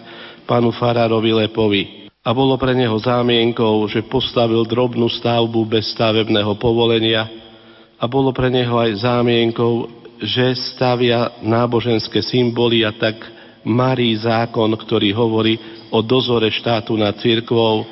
panu 0.47 0.71
Farárovi 0.75 1.35
Lepovi. 1.35 2.00
A 2.21 2.31
bolo 2.37 2.61
pre 2.61 2.77
neho 2.77 2.97
zámienkou, 3.01 3.89
že 3.89 4.05
postavil 4.05 4.69
drobnú 4.69 5.09
stavbu 5.09 5.65
bez 5.65 5.89
stavebného 5.97 6.53
povolenia 6.61 7.25
a 7.97 8.05
bolo 8.05 8.29
pre 8.33 8.53
neho 8.53 8.77
aj 8.77 9.05
zámienkou, 9.05 9.89
že 10.21 10.53
stavia 10.77 11.41
náboženské 11.41 12.21
symboly 12.21 12.85
a 12.85 12.93
tak 12.93 13.17
marí 13.65 14.13
zákon, 14.21 14.69
ktorý 14.77 15.17
hovorí 15.17 15.57
o 15.89 16.05
dozore 16.05 16.53
štátu 16.53 16.93
nad 17.01 17.17
církvou. 17.17 17.89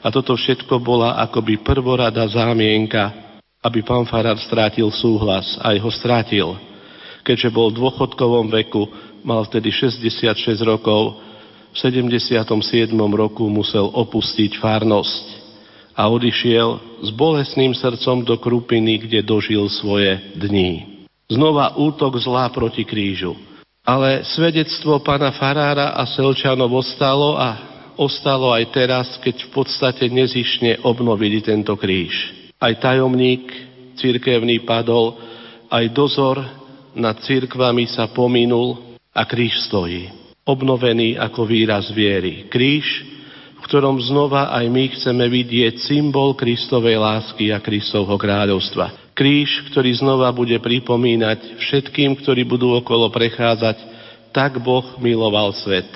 A 0.00 0.08
toto 0.08 0.32
všetko 0.32 0.80
bola 0.80 1.20
akoby 1.28 1.60
prvorada 1.60 2.24
zámienka, 2.32 3.12
aby 3.60 3.84
pán 3.84 4.08
Farár 4.08 4.40
strátil 4.40 4.88
súhlas. 4.88 5.60
Aj 5.60 5.76
ho 5.76 5.90
strátil 5.92 6.56
keďže 7.26 7.50
bol 7.50 7.74
v 7.74 7.82
dôchodkovom 7.82 8.46
veku, 8.54 8.86
mal 9.26 9.42
vtedy 9.42 9.74
66 9.74 10.62
rokov, 10.62 11.18
77. 11.76 12.88
roku 13.12 13.44
musel 13.52 13.92
opustiť 13.92 14.56
farnosť 14.56 15.24
a 15.92 16.08
odišiel 16.08 17.00
s 17.04 17.08
bolesným 17.12 17.76
srdcom 17.76 18.24
do 18.24 18.40
Krupiny, 18.40 18.96
kde 19.04 19.20
dožil 19.20 19.68
svoje 19.68 20.16
dní. 20.36 21.04
Znova 21.28 21.76
útok 21.76 22.16
zlá 22.16 22.48
proti 22.48 22.84
krížu. 22.84 23.36
Ale 23.84 24.24
svedectvo 24.24 24.98
pána 25.04 25.30
Farára 25.36 25.94
a 25.94 26.08
Selčanov 26.08 26.72
ostalo 26.74 27.36
a 27.36 27.54
ostalo 28.00 28.50
aj 28.50 28.64
teraz, 28.72 29.06
keď 29.20 29.46
v 29.46 29.50
podstate 29.52 30.04
nezišne 30.08 30.80
obnovili 30.80 31.44
tento 31.44 31.76
kríž. 31.76 32.32
Aj 32.56 32.72
tajomník 32.72 33.46
církevný 34.00 34.64
padol, 34.64 35.16
aj 35.68 35.84
dozor 35.92 36.40
nad 36.96 37.20
církvami 37.20 37.84
sa 37.84 38.08
pominul 38.08 38.96
a 39.12 39.28
kríž 39.28 39.68
stojí. 39.68 40.25
Obnovený 40.46 41.18
ako 41.18 41.42
výraz 41.42 41.90
viery. 41.90 42.46
Kríž, 42.46 42.86
v 43.58 43.60
ktorom 43.66 43.98
znova 43.98 44.54
aj 44.54 44.64
my 44.70 44.84
chceme 44.94 45.26
vidieť 45.26 45.82
symbol 45.82 46.38
Kristovej 46.38 47.02
lásky 47.02 47.50
a 47.50 47.58
Kristovho 47.58 48.14
kráľovstva. 48.14 49.10
Kríž, 49.10 49.66
ktorý 49.74 49.90
znova 49.98 50.30
bude 50.30 50.54
pripomínať 50.62 51.58
všetkým, 51.58 52.22
ktorí 52.22 52.46
budú 52.46 52.78
okolo 52.78 53.10
prechádzať, 53.10 53.74
tak 54.30 54.62
Boh 54.62 54.86
miloval 55.02 55.50
svet. 55.50 55.88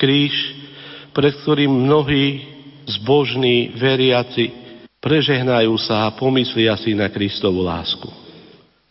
Kríž, 0.00 0.32
pred 1.12 1.36
ktorým 1.44 1.84
mnohí 1.84 2.48
zbožní 2.88 3.76
veriaci 3.76 4.56
prežehnajú 5.04 5.74
sa 5.76 6.08
a 6.08 6.14
pomyslia 6.16 6.80
si 6.80 6.96
na 6.96 7.12
Kristovu 7.12 7.60
lásku. 7.60 8.08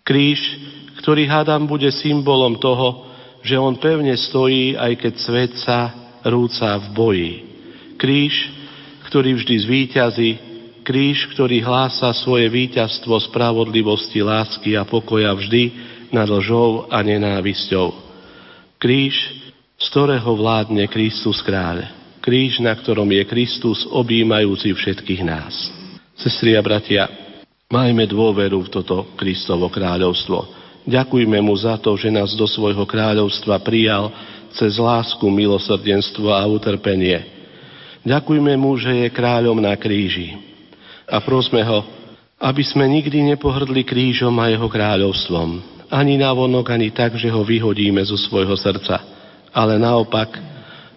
Kríž, 0.06 0.38
ktorý 1.02 1.26
hádam 1.26 1.66
bude 1.66 1.90
symbolom 1.90 2.62
toho, 2.62 3.11
že 3.42 3.58
on 3.58 3.78
pevne 3.78 4.14
stojí, 4.14 4.78
aj 4.78 4.94
keď 5.02 5.14
svet 5.18 5.54
sa 5.62 5.94
rúca 6.26 6.78
v 6.78 6.88
boji. 6.94 7.34
Kríž, 7.98 8.34
ktorý 9.10 9.38
vždy 9.38 9.56
zvíťazí, 9.66 10.32
kríž, 10.86 11.30
ktorý 11.34 11.62
hlása 11.62 12.14
svoje 12.18 12.50
víťazstvo 12.50 13.18
spravodlivosti, 13.30 14.22
lásky 14.22 14.78
a 14.78 14.86
pokoja 14.86 15.34
vždy 15.34 15.74
nad 16.14 16.30
lžou 16.30 16.90
a 16.90 17.02
nenávisťou. 17.02 17.94
Kríž, 18.82 19.16
z 19.78 19.86
ktorého 19.90 20.38
vládne 20.38 20.86
Kristus 20.90 21.42
kráľ. 21.42 21.90
Kríž, 22.22 22.62
na 22.62 22.78
ktorom 22.78 23.10
je 23.10 23.26
Kristus 23.26 23.82
objímajúci 23.90 24.78
všetkých 24.78 25.22
nás. 25.26 25.54
Sestri 26.14 26.54
a 26.54 26.62
bratia, 26.62 27.10
majme 27.74 28.06
dôveru 28.06 28.62
v 28.62 28.70
toto 28.70 29.18
Kristovo 29.18 29.74
kráľovstvo 29.74 30.61
Ďakujme 30.86 31.38
mu 31.46 31.54
za 31.54 31.78
to, 31.78 31.94
že 31.94 32.10
nás 32.10 32.34
do 32.34 32.50
svojho 32.50 32.86
kráľovstva 32.90 33.62
prijal 33.62 34.10
cez 34.58 34.82
lásku, 34.82 35.22
milosrdenstvo 35.22 36.34
a 36.34 36.42
utrpenie. 36.50 37.22
Ďakujme 38.02 38.58
mu, 38.58 38.74
že 38.82 39.06
je 39.06 39.14
kráľom 39.14 39.62
na 39.62 39.78
kríži. 39.78 40.34
A 41.06 41.22
prosme 41.22 41.62
ho, 41.62 41.86
aby 42.42 42.66
sme 42.66 42.90
nikdy 42.90 43.22
nepohrdli 43.36 43.86
krížom 43.86 44.34
a 44.42 44.50
jeho 44.50 44.66
kráľovstvom. 44.66 45.62
Ani 45.92 46.18
vonok, 46.18 46.74
ani 46.74 46.90
tak, 46.90 47.14
že 47.20 47.30
ho 47.30 47.46
vyhodíme 47.46 48.02
zo 48.02 48.18
svojho 48.18 48.58
srdca. 48.58 48.98
Ale 49.54 49.78
naopak, 49.78 50.34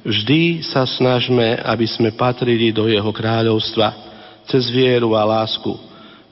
vždy 0.06 0.64
sa 0.64 0.88
snažme, 0.88 1.60
aby 1.60 1.84
sme 1.84 2.14
patrili 2.14 2.72
do 2.72 2.88
jeho 2.88 3.10
kráľovstva 3.12 3.92
cez 4.48 4.70
vieru 4.72 5.12
a 5.12 5.26
lásku, 5.28 5.76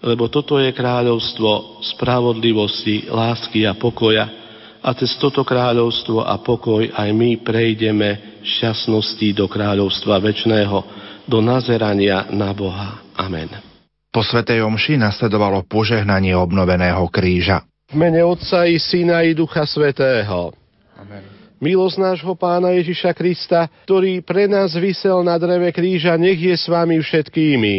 lebo 0.03 0.27
toto 0.27 0.59
je 0.59 0.75
kráľovstvo 0.75 1.83
spravodlivosti, 1.95 3.07
lásky 3.07 3.62
a 3.71 3.79
pokoja 3.79 4.43
a 4.83 4.91
cez 4.99 5.15
toto 5.23 5.47
kráľovstvo 5.47 6.27
a 6.27 6.43
pokoj 6.43 6.91
aj 6.91 7.09
my 7.15 7.38
prejdeme 7.38 8.43
šťastnosti 8.43 9.29
do 9.38 9.47
kráľovstva 9.47 10.19
väčšného, 10.19 10.77
do 11.31 11.38
nazerania 11.38 12.27
na 12.35 12.51
Boha. 12.51 12.99
Amen. 13.15 13.47
Po 14.11 14.27
Svetej 14.27 14.67
Omši 14.67 14.99
nasledovalo 14.99 15.62
požehnanie 15.71 16.35
obnoveného 16.35 17.07
kríža. 17.09 17.62
V 17.88 17.97
mene 17.97 18.27
Otca 18.27 18.67
i 18.67 18.83
Syna 18.83 19.23
i 19.23 19.38
Ducha 19.38 19.62
Svetého. 19.65 20.51
Amen. 20.99 21.23
Milosť 21.62 21.97
nášho 22.03 22.35
Pána 22.35 22.75
Ježiša 22.75 23.15
Krista, 23.15 23.71
ktorý 23.87 24.19
pre 24.27 24.51
nás 24.51 24.75
vysel 24.75 25.23
na 25.23 25.38
dreve 25.38 25.71
kríža, 25.71 26.19
nech 26.19 26.43
je 26.43 26.59
s 26.59 26.67
vami 26.67 26.99
všetkými. 26.99 27.75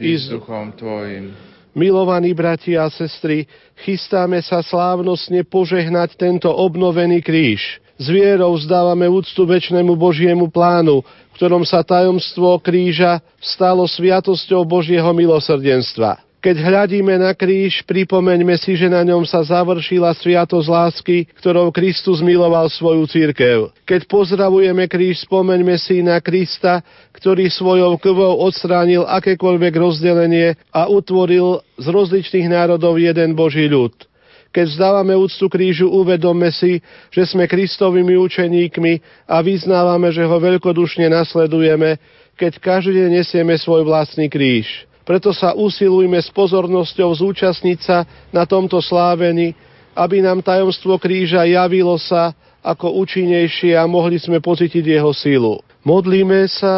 I 0.00 0.12
s 0.16 0.32
duchom 0.32 0.72
tvojim 0.72 1.36
Milovaní 1.76 2.32
bratia 2.32 2.88
a 2.88 2.90
sestry, 2.90 3.44
chystáme 3.84 4.40
sa 4.40 4.64
slávnostne 4.64 5.44
požehnať 5.44 6.16
tento 6.16 6.48
obnovený 6.48 7.20
kríž. 7.20 7.84
S 8.00 8.08
vierou 8.08 8.56
zdávame 8.56 9.04
úctu 9.08 9.44
väčšnému 9.44 9.92
Božiemu 9.92 10.48
plánu, 10.48 11.04
v 11.04 11.34
ktorom 11.36 11.68
sa 11.68 11.84
tajomstvo 11.84 12.56
kríža 12.64 13.20
stalo 13.40 13.84
sviatosťou 13.84 14.64
Božieho 14.64 15.12
milosrdenstva. 15.12 16.25
Keď 16.46 16.62
hľadíme 16.62 17.18
na 17.18 17.34
kríž, 17.34 17.82
pripomeňme 17.90 18.54
si, 18.54 18.78
že 18.78 18.86
na 18.86 19.02
ňom 19.02 19.26
sa 19.26 19.42
završila 19.42 20.14
sviatosť 20.14 20.68
lásky, 20.70 21.26
ktorou 21.42 21.74
Kristus 21.74 22.22
miloval 22.22 22.70
svoju 22.70 23.02
církev. 23.10 23.74
Keď 23.82 24.06
pozdravujeme 24.06 24.86
kríž, 24.86 25.26
spomeňme 25.26 25.74
si 25.74 26.06
na 26.06 26.22
Krista, 26.22 26.86
ktorý 27.18 27.50
svojou 27.50 27.98
krvou 27.98 28.46
odstránil 28.46 29.02
akékoľvek 29.10 29.74
rozdelenie 29.74 30.54
a 30.70 30.86
utvoril 30.86 31.66
z 31.82 31.86
rozličných 31.90 32.46
národov 32.46 32.94
jeden 33.02 33.34
Boží 33.34 33.66
ľud. 33.66 33.90
Keď 34.54 34.66
vzdávame 34.70 35.18
úctu 35.18 35.50
krížu, 35.50 35.90
uvedomme 35.90 36.54
si, 36.54 36.78
že 37.10 37.26
sme 37.26 37.50
Kristovými 37.50 38.14
učeníkmi 38.22 39.26
a 39.26 39.42
vyznávame, 39.42 40.14
že 40.14 40.22
ho 40.22 40.36
veľkodušne 40.38 41.10
nasledujeme, 41.10 41.98
keď 42.38 42.62
každý 42.62 43.02
deň 43.02 43.10
nesieme 43.18 43.58
svoj 43.58 43.82
vlastný 43.82 44.30
kríž. 44.30 44.86
Preto 45.06 45.30
sa 45.30 45.54
usilujme 45.54 46.18
s 46.18 46.34
pozornosťou 46.34 47.14
zúčastniť 47.14 47.78
sa 47.78 48.02
na 48.34 48.42
tomto 48.42 48.82
slávení, 48.82 49.54
aby 49.94 50.18
nám 50.18 50.42
tajomstvo 50.42 50.98
kríža 50.98 51.46
javilo 51.46 51.94
sa 51.94 52.34
ako 52.58 52.98
účinnejšie 53.06 53.78
a 53.78 53.86
mohli 53.86 54.18
sme 54.18 54.42
pocítiť 54.42 54.82
jeho 54.82 55.14
sílu. 55.14 55.62
Modlíme 55.86 56.50
sa, 56.50 56.74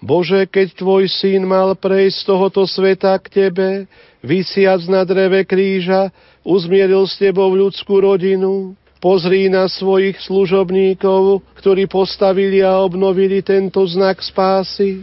Bože, 0.00 0.48
keď 0.48 0.80
Tvoj 0.80 1.04
syn 1.12 1.44
mal 1.44 1.76
prejsť 1.76 2.24
z 2.24 2.26
tohoto 2.26 2.64
sveta 2.64 3.20
k 3.20 3.28
Tebe, 3.28 3.84
vysiac 4.24 4.80
na 4.88 5.04
dreve 5.04 5.44
kríža, 5.44 6.08
uzmieril 6.40 7.04
s 7.04 7.20
Tebou 7.20 7.52
ľudskú 7.52 8.00
rodinu, 8.00 8.72
Pozri 9.02 9.50
na 9.50 9.66
svojich 9.66 10.14
služobníkov, 10.22 11.42
ktorí 11.58 11.90
postavili 11.90 12.62
a 12.62 12.78
obnovili 12.80 13.42
tento 13.42 13.82
znak 13.82 14.22
spásy 14.22 15.02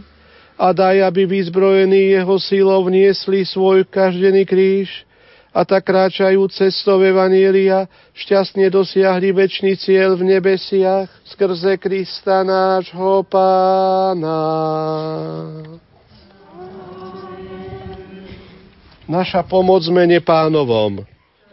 a 0.60 0.76
daj, 0.76 1.00
aby 1.08 1.24
vyzbrojení 1.24 2.20
jeho 2.20 2.36
silou 2.36 2.84
vniesli 2.84 3.48
svoj 3.48 3.88
každený 3.88 4.44
kríž 4.44 5.08
a 5.56 5.64
tak 5.64 5.88
kráčajú 5.88 6.46
cestou 6.52 7.00
Evanielia, 7.00 7.88
šťastne 8.12 8.68
dosiahli 8.68 9.32
väčší 9.32 9.72
cieľ 9.80 10.20
v 10.20 10.36
nebesiach 10.36 11.08
skrze 11.24 11.80
Krista 11.80 12.44
nášho 12.44 13.24
Pána. 13.24 14.44
Naša 19.08 19.42
pomoc 19.42 19.82
mene 19.88 20.20
pánovom 20.20 21.02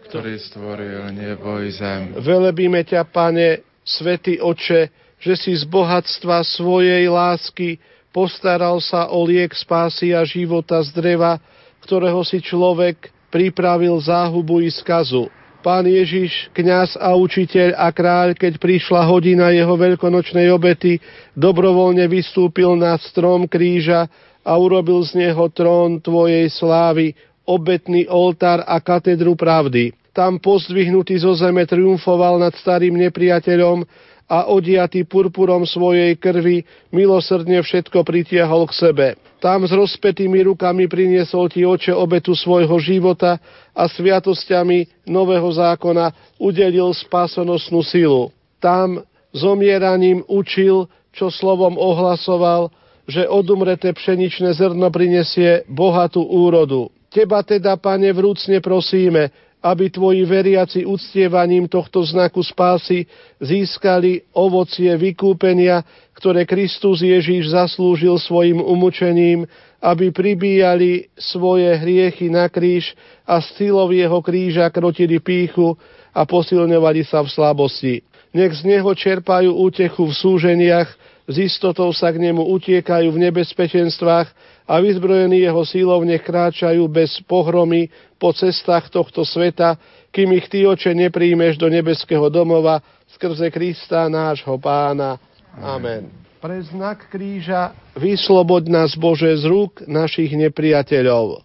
ktorý 0.07 0.39
stvoril 0.39 1.11
nebo 1.11 1.59
i 1.59 1.67
zem. 1.67 2.15
Velebíme 2.15 2.79
ťa, 2.87 3.03
Pane, 3.11 3.59
Svetý 3.83 4.39
Oče, 4.39 4.87
že 5.19 5.33
si 5.35 5.51
z 5.51 5.67
bohatstva 5.67 6.47
svojej 6.47 7.11
lásky 7.11 7.75
postaral 8.17 8.81
sa 8.81 9.13
o 9.13 9.21
liek 9.29 9.53
spásy 9.53 10.09
a 10.09 10.25
života 10.25 10.81
z 10.81 10.89
dreva, 10.89 11.37
ktorého 11.85 12.25
si 12.25 12.41
človek 12.41 13.13
pripravil 13.29 13.93
záhubu 14.01 14.57
i 14.65 14.73
skazu. 14.73 15.29
Pán 15.61 15.85
Ježiš, 15.85 16.49
kňaz 16.49 16.97
a 16.97 17.13
učiteľ 17.13 17.77
a 17.77 17.93
kráľ, 17.93 18.33
keď 18.33 18.57
prišla 18.57 19.05
hodina 19.05 19.53
jeho 19.53 19.77
veľkonočnej 19.77 20.49
obety, 20.49 20.97
dobrovoľne 21.37 22.09
vystúpil 22.09 22.73
na 22.73 22.97
strom 22.97 23.45
kríža 23.45 24.09
a 24.41 24.53
urobil 24.57 25.05
z 25.05 25.21
neho 25.21 25.45
trón 25.53 26.01
Tvojej 26.01 26.49
slávy, 26.49 27.13
obetný 27.45 28.09
oltár 28.09 28.65
a 28.65 28.81
katedru 28.81 29.37
pravdy. 29.37 29.93
Tam 30.17 30.41
pozdvihnutý 30.41 31.21
zo 31.21 31.37
zeme 31.37 31.69
triumfoval 31.69 32.41
nad 32.41 32.57
starým 32.57 32.97
nepriateľom 32.97 33.85
a 34.27 34.51
odiatý 34.51 35.07
purpurom 35.07 35.63
svojej 35.63 36.19
krvi 36.19 36.67
milosrdne 36.91 37.63
všetko 37.63 38.03
pritiahol 38.03 38.67
k 38.67 38.73
sebe. 38.75 39.07
Tam 39.39 39.63
s 39.63 39.71
rozpetými 39.71 40.43
rukami 40.51 40.91
priniesol 40.91 41.47
ti 41.47 41.63
oče 41.63 41.95
obetu 41.95 42.35
svojho 42.35 42.75
života 42.83 43.39
a 43.71 43.87
sviatosťami 43.87 45.07
nového 45.07 45.47
zákona 45.47 46.11
udelil 46.43 46.91
spásonosnú 46.91 47.79
silu. 47.87 48.35
Tam 48.59 48.99
zomieraním 49.31 50.27
učil, 50.27 50.91
čo 51.15 51.31
slovom 51.31 51.79
ohlasoval, 51.79 52.67
že 53.07 53.23
odumreté 53.23 53.95
pšeničné 53.95 54.51
zrno 54.59 54.91
prinesie 54.91 55.63
bohatú 55.71 56.19
úrodu. 56.19 56.91
Teba 57.07 57.39
teda, 57.39 57.79
pane, 57.79 58.11
vrúcne 58.11 58.59
prosíme, 58.59 59.31
aby 59.63 59.89
tvoji 59.89 60.21
veriaci 60.21 60.85
uctievaním 60.85 61.65
tohto 61.65 62.05
znaku 62.05 62.45
spásy 62.45 63.09
získali 63.41 64.21
ovocie 64.37 64.93
vykúpenia, 64.93 65.81
ktoré 66.13 66.45
Kristus 66.45 67.01
Ježíš 67.01 67.53
zaslúžil 67.53 68.21
svojim 68.21 68.61
umučením, 68.61 69.49
aby 69.81 70.09
pribíjali 70.13 71.09
svoje 71.17 71.69
hriechy 71.77 72.29
na 72.29 72.49
kríž 72.49 72.93
a 73.25 73.41
z 73.41 73.47
silov 73.57 73.93
jeho 73.93 74.21
kríža 74.21 74.69
krotili 74.69 75.21
píchu 75.21 75.77
a 76.13 76.25
posilňovali 76.25 77.05
sa 77.05 77.21
v 77.21 77.29
slabosti. 77.29 77.95
Nech 78.33 78.53
z 78.57 78.77
neho 78.77 78.91
čerpajú 78.93 79.53
útechu 79.53 80.09
v 80.09 80.13
súženiach, 80.13 80.89
s 81.27 81.35
istotou 81.35 81.91
sa 81.91 82.07
k 82.15 82.23
nemu 82.23 82.39
utiekajú 82.39 83.11
v 83.11 83.21
nebezpečenstvách 83.27 84.27
a 84.63 84.73
vyzbrojení 84.79 85.43
jeho 85.43 85.59
sílov 85.67 86.07
nech 86.07 86.23
kráčajú 86.23 86.87
bez 86.87 87.19
pohromy 87.27 87.91
po 88.15 88.31
cestách 88.31 88.87
tohto 88.87 89.27
sveta, 89.27 89.75
kým 90.15 90.31
ich 90.39 90.47
ty, 90.47 90.63
oče, 90.63 90.95
nepríjmeš 90.95 91.59
do 91.59 91.67
nebeského 91.67 92.31
domova 92.31 92.79
skrze 93.11 93.51
Krista, 93.51 94.07
nášho 94.07 94.55
pána. 94.55 95.19
Amen. 95.59 96.07
Pre 96.39 96.57
znak 96.71 97.11
kríža 97.11 97.75
vysloboď 97.99 98.63
nás, 98.71 98.95
Bože, 98.95 99.27
z 99.35 99.51
rúk 99.51 99.83
našich 99.83 100.31
nepriateľov. 100.31 101.43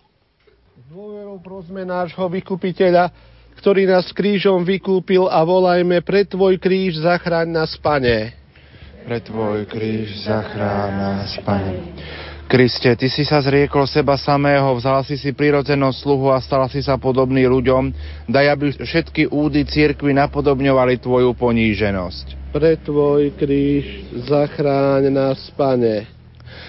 Dôverou 0.94 1.42
prosme 1.42 1.82
nášho 1.82 2.22
vykupiteľa, 2.30 3.10
ktorý 3.58 3.90
nás 3.90 4.14
krížom 4.14 4.62
vykúpil 4.62 5.26
a 5.26 5.42
volajme 5.42 6.06
pre 6.06 6.22
Tvoj 6.22 6.60
kríž 6.62 7.02
zachráň 7.02 7.50
nás, 7.50 7.74
Pane 7.82 8.41
pre 9.02 9.18
Tvoj 9.18 9.66
kríž 9.66 10.22
zachrán 10.24 10.94
nás, 10.94 11.34
Pane. 11.42 11.74
Kriste, 12.46 12.94
Ty 12.94 13.08
si 13.10 13.26
sa 13.26 13.42
zriekol 13.42 13.88
seba 13.88 14.14
samého, 14.14 14.76
vzal 14.78 15.02
si 15.02 15.18
si 15.18 15.34
prirodzenosť 15.34 15.98
sluhu 15.98 16.30
a 16.30 16.38
stal 16.38 16.68
si 16.70 16.84
sa 16.84 17.00
podobný 17.00 17.48
ľuďom. 17.48 17.90
Daj, 18.30 18.46
aby 18.52 18.66
všetky 18.78 19.32
údy 19.32 19.66
církvy 19.66 20.14
napodobňovali 20.14 21.00
Tvoju 21.02 21.34
poníženosť. 21.34 22.54
Pre 22.54 22.72
Tvoj 22.84 23.34
kríž 23.34 23.84
zachráň 24.28 25.10
nás, 25.10 25.40
Pane. 25.58 26.06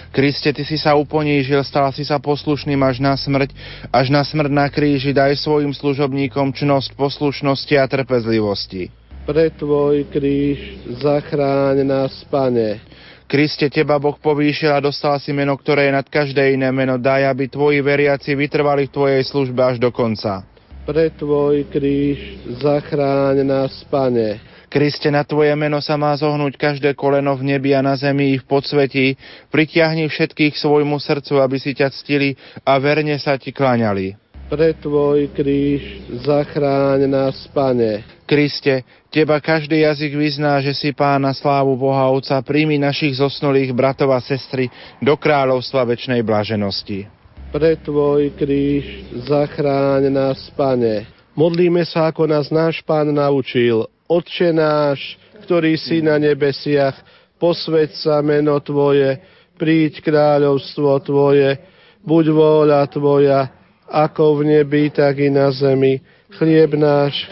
Kriste, 0.10 0.50
Ty 0.56 0.64
si 0.64 0.80
sa 0.80 0.96
uponížil, 0.98 1.62
stal 1.62 1.92
si 1.94 2.08
sa 2.08 2.18
poslušným 2.18 2.80
až 2.82 3.04
na 3.04 3.14
smrť, 3.14 3.52
až 3.92 4.08
na 4.10 4.24
smrť 4.24 4.52
na 4.54 4.68
kríži 4.72 5.12
daj 5.12 5.38
svojim 5.38 5.76
služobníkom 5.76 6.56
čnosť 6.56 6.96
poslušnosti 6.98 7.76
a 7.78 7.86
trpezlivosti 7.86 9.03
pre 9.24 9.48
Tvoj 9.56 10.12
kríž, 10.12 10.60
zachráň 11.00 11.88
nás, 11.88 12.12
Pane. 12.28 12.84
Kriste, 13.28 13.72
Teba 13.72 13.96
Boh 13.98 14.20
povýšil 14.20 14.70
a 14.70 14.84
dostal 14.84 15.18
si 15.18 15.32
meno, 15.32 15.56
ktoré 15.56 15.90
je 15.90 15.94
nad 15.96 16.06
každé 16.06 16.54
iné 16.54 16.70
meno. 16.70 17.00
Daj, 17.00 17.32
aby 17.32 17.48
Tvoji 17.48 17.80
veriaci 17.80 18.36
vytrvali 18.36 18.92
v 18.92 18.94
Tvojej 18.94 19.24
službe 19.24 19.64
až 19.64 19.80
do 19.80 19.90
konca. 19.96 20.44
Pre 20.84 21.08
Tvoj 21.16 21.72
kríž, 21.72 22.20
zachráň 22.60 23.48
nás, 23.48 23.72
Pane. 23.88 24.44
Kriste, 24.68 25.08
na 25.08 25.24
Tvoje 25.24 25.56
meno 25.56 25.80
sa 25.80 25.96
má 25.96 26.12
zohnúť 26.20 26.60
každé 26.60 26.92
koleno 26.98 27.38
v 27.40 27.56
nebi 27.56 27.72
a 27.72 27.80
na 27.80 27.96
zemi 27.96 28.36
ich 28.36 28.44
podsvetí. 28.44 29.16
Pritiahni 29.54 30.10
všetkých 30.12 30.60
svojmu 30.60 31.00
srdcu, 31.00 31.40
aby 31.40 31.58
si 31.62 31.72
ťa 31.72 31.94
ctili 31.94 32.36
a 32.68 32.76
verne 32.82 33.16
sa 33.22 33.40
Ti 33.40 33.56
kláňali 33.56 34.23
pre 34.50 34.74
Tvoj 34.76 35.32
kríž, 35.32 35.82
zachráň 36.24 37.08
nás, 37.08 37.36
Pane. 37.52 38.04
Kriste, 38.28 38.84
Teba 39.14 39.38
každý 39.38 39.86
jazyk 39.86 40.18
vyzná, 40.18 40.58
že 40.64 40.74
si 40.74 40.90
Pána 40.90 41.38
slávu 41.38 41.78
Boha 41.78 42.10
Otca, 42.10 42.42
príjmi 42.42 42.82
našich 42.82 43.22
zosnulých 43.22 43.70
bratov 43.70 44.10
a 44.10 44.20
sestry 44.24 44.74
do 44.98 45.14
kráľovstva 45.14 45.86
väčšnej 45.86 46.26
blaženosti. 46.26 47.06
Pre 47.54 47.72
Tvoj 47.86 48.34
kríž, 48.34 49.14
zachráň 49.30 50.10
nás, 50.10 50.50
Pane. 50.58 51.06
Modlíme 51.38 51.86
sa, 51.86 52.10
ako 52.10 52.26
nás 52.26 52.50
náš 52.50 52.82
Pán 52.82 53.14
naučil. 53.14 53.86
Otče 54.10 54.54
náš, 54.54 55.18
ktorý 55.46 55.78
si 55.78 56.02
na 56.02 56.18
nebesiach, 56.18 56.98
posveď 57.38 57.90
sa 57.98 58.22
meno 58.26 58.58
Tvoje, 58.62 59.18
príď 59.58 60.02
kráľovstvo 60.02 60.98
Tvoje, 61.06 61.58
buď 62.02 62.26
vôľa 62.34 62.82
Tvoja, 62.90 63.63
ako 63.94 64.42
v 64.42 64.58
nebi, 64.58 64.90
tak 64.90 65.22
i 65.22 65.30
na 65.30 65.54
zemi. 65.54 66.02
Chlieb 66.34 66.74
náš. 66.74 67.30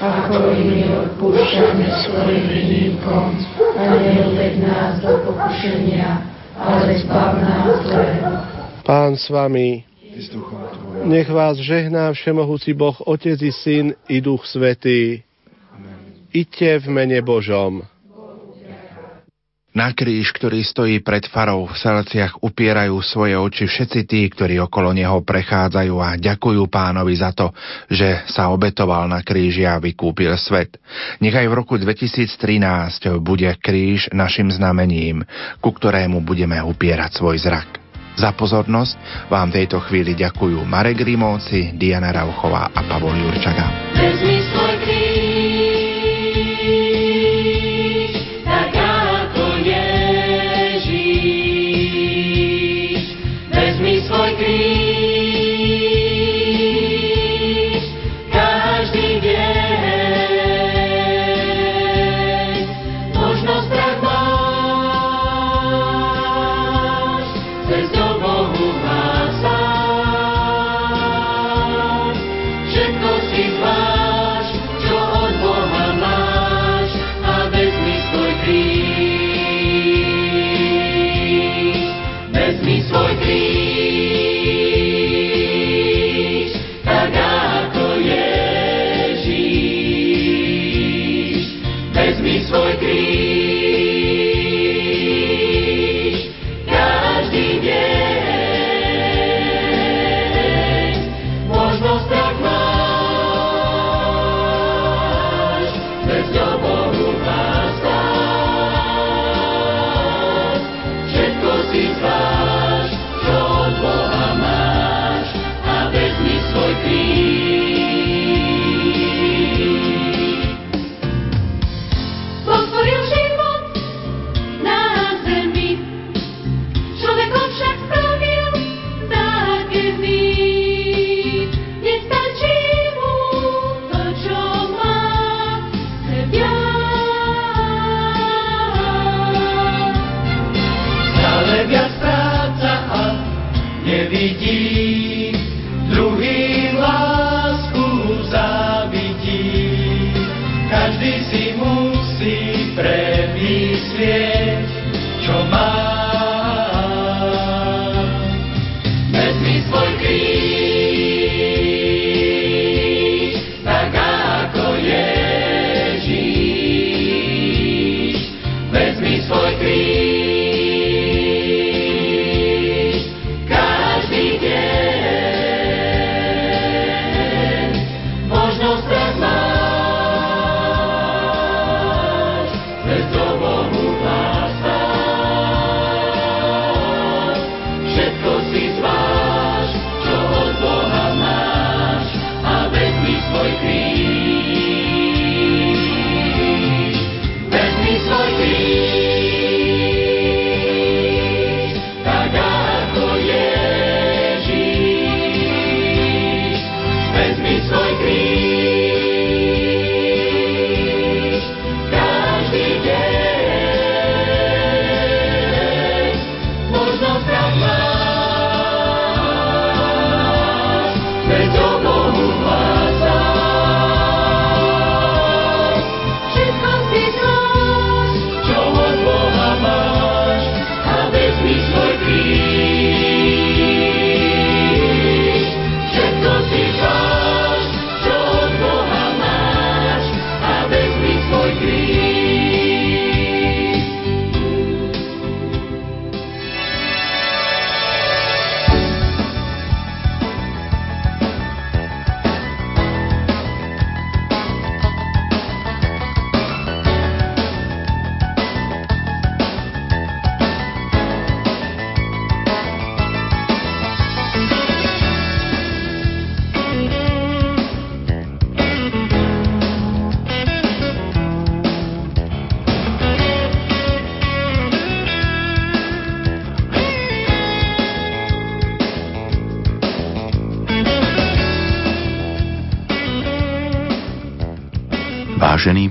ako 0.00 0.56
my 0.56 0.80
odpúšťame 0.88 1.86
svojim 2.08 2.44
vinníkom. 2.48 3.36
A 3.76 3.82
neuved 4.00 4.64
nás 4.64 4.96
do 5.04 5.20
pokušenia, 5.28 6.24
ale 6.56 6.96
zbav 7.04 7.36
nás. 7.36 7.84
Pán 8.80 9.20
s 9.20 9.28
vami, 9.28 9.84
nech 11.04 11.28
vás 11.28 11.60
žehná 11.60 12.10
Všemohúci 12.16 12.72
Boh, 12.72 12.96
Otec 13.04 13.36
i 13.44 13.52
Syn 13.52 13.92
i 14.08 14.24
Duch 14.24 14.48
Svetý. 14.48 15.20
Iďte 16.32 16.86
v 16.86 16.86
mene 16.88 17.18
Božom. 17.20 17.84
Na 19.70 19.94
kríž, 19.94 20.34
ktorý 20.34 20.66
stojí 20.66 20.98
pred 20.98 21.30
farou 21.30 21.70
v 21.70 21.78
Selciach, 21.78 22.42
upierajú 22.42 22.98
svoje 23.06 23.38
oči 23.38 23.70
všetci 23.70 24.00
tí, 24.02 24.26
ktorí 24.26 24.58
okolo 24.58 24.90
neho 24.90 25.22
prechádzajú 25.22 25.94
a 25.94 26.18
ďakujú 26.18 26.66
pánovi 26.66 27.14
za 27.14 27.30
to, 27.30 27.54
že 27.86 28.26
sa 28.26 28.50
obetoval 28.50 29.06
na 29.06 29.22
kríži 29.22 29.62
a 29.62 29.78
vykúpil 29.78 30.34
svet. 30.42 30.74
Nechaj 31.22 31.46
v 31.46 31.54
roku 31.54 31.78
2013 31.78 33.22
bude 33.22 33.46
kríž 33.62 34.10
našim 34.10 34.50
znamením, 34.50 35.22
ku 35.62 35.70
ktorému 35.70 36.18
budeme 36.26 36.58
upierať 36.58 37.22
svoj 37.22 37.38
zrak. 37.38 37.78
Za 38.18 38.34
pozornosť 38.34 39.30
vám 39.30 39.54
tejto 39.54 39.78
chvíli 39.86 40.18
ďakujú 40.18 40.66
Marek 40.66 40.98
Rimóci, 40.98 41.78
Diana 41.78 42.10
Rauchová 42.10 42.74
a 42.74 42.80
Pavol 42.90 43.14
Jurčaga. 43.22 43.94
Vážení 43.94 44.49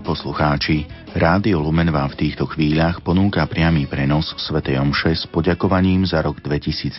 poslucháči, 0.10 0.90
Rádio 1.14 1.62
Lumen 1.62 1.94
vám 1.94 2.10
v 2.10 2.26
týchto 2.26 2.50
chvíľach 2.50 3.06
ponúka 3.06 3.46
priamy 3.46 3.86
prenos 3.86 4.34
Sv. 4.42 4.58
Omše 4.58 5.14
s 5.14 5.30
poďakovaním 5.30 6.02
za 6.02 6.26
rok 6.26 6.42
2012 6.42 6.98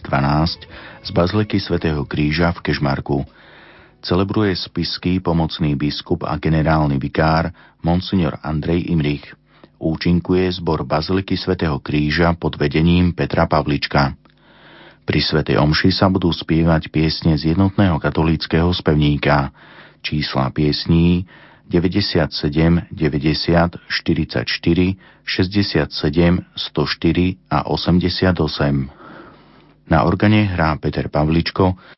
z 1.03 1.11
Bazliky 1.11 1.59
svätého 1.59 2.07
Kríža 2.07 2.55
v 2.55 2.71
Kežmarku. 2.71 3.27
Celebruje 3.99 4.55
spisky 4.55 5.19
pomocný 5.19 5.75
biskup 5.75 6.23
a 6.23 6.39
generálny 6.39 7.03
vikár 7.03 7.51
Monsignor 7.83 8.39
Andrej 8.47 8.95
Imrich. 8.95 9.27
Účinkuje 9.83 10.47
zbor 10.63 10.87
Baziliky 10.87 11.35
svätého 11.35 11.83
Kríža 11.83 12.31
pod 12.39 12.63
vedením 12.63 13.11
Petra 13.11 13.51
Pavlička. 13.51 14.15
Pri 15.03 15.19
Svetej 15.19 15.59
Omši 15.59 15.91
sa 15.91 16.07
budú 16.07 16.31
spievať 16.31 16.95
piesne 16.95 17.35
z 17.35 17.59
jednotného 17.59 17.99
katolíckého 17.99 18.71
spevníka. 18.71 19.51
Čísla 19.99 20.55
piesní 20.55 21.27
97, 21.71 22.83
90, 22.91 23.79
44, 23.89 24.97
67, 25.25 26.45
104 26.57 27.39
a 27.51 27.71
88. 27.71 28.91
Na 29.91 30.03
organe 30.03 30.43
hrá 30.43 30.77
Peter 30.77 31.09
Pavličko, 31.09 31.77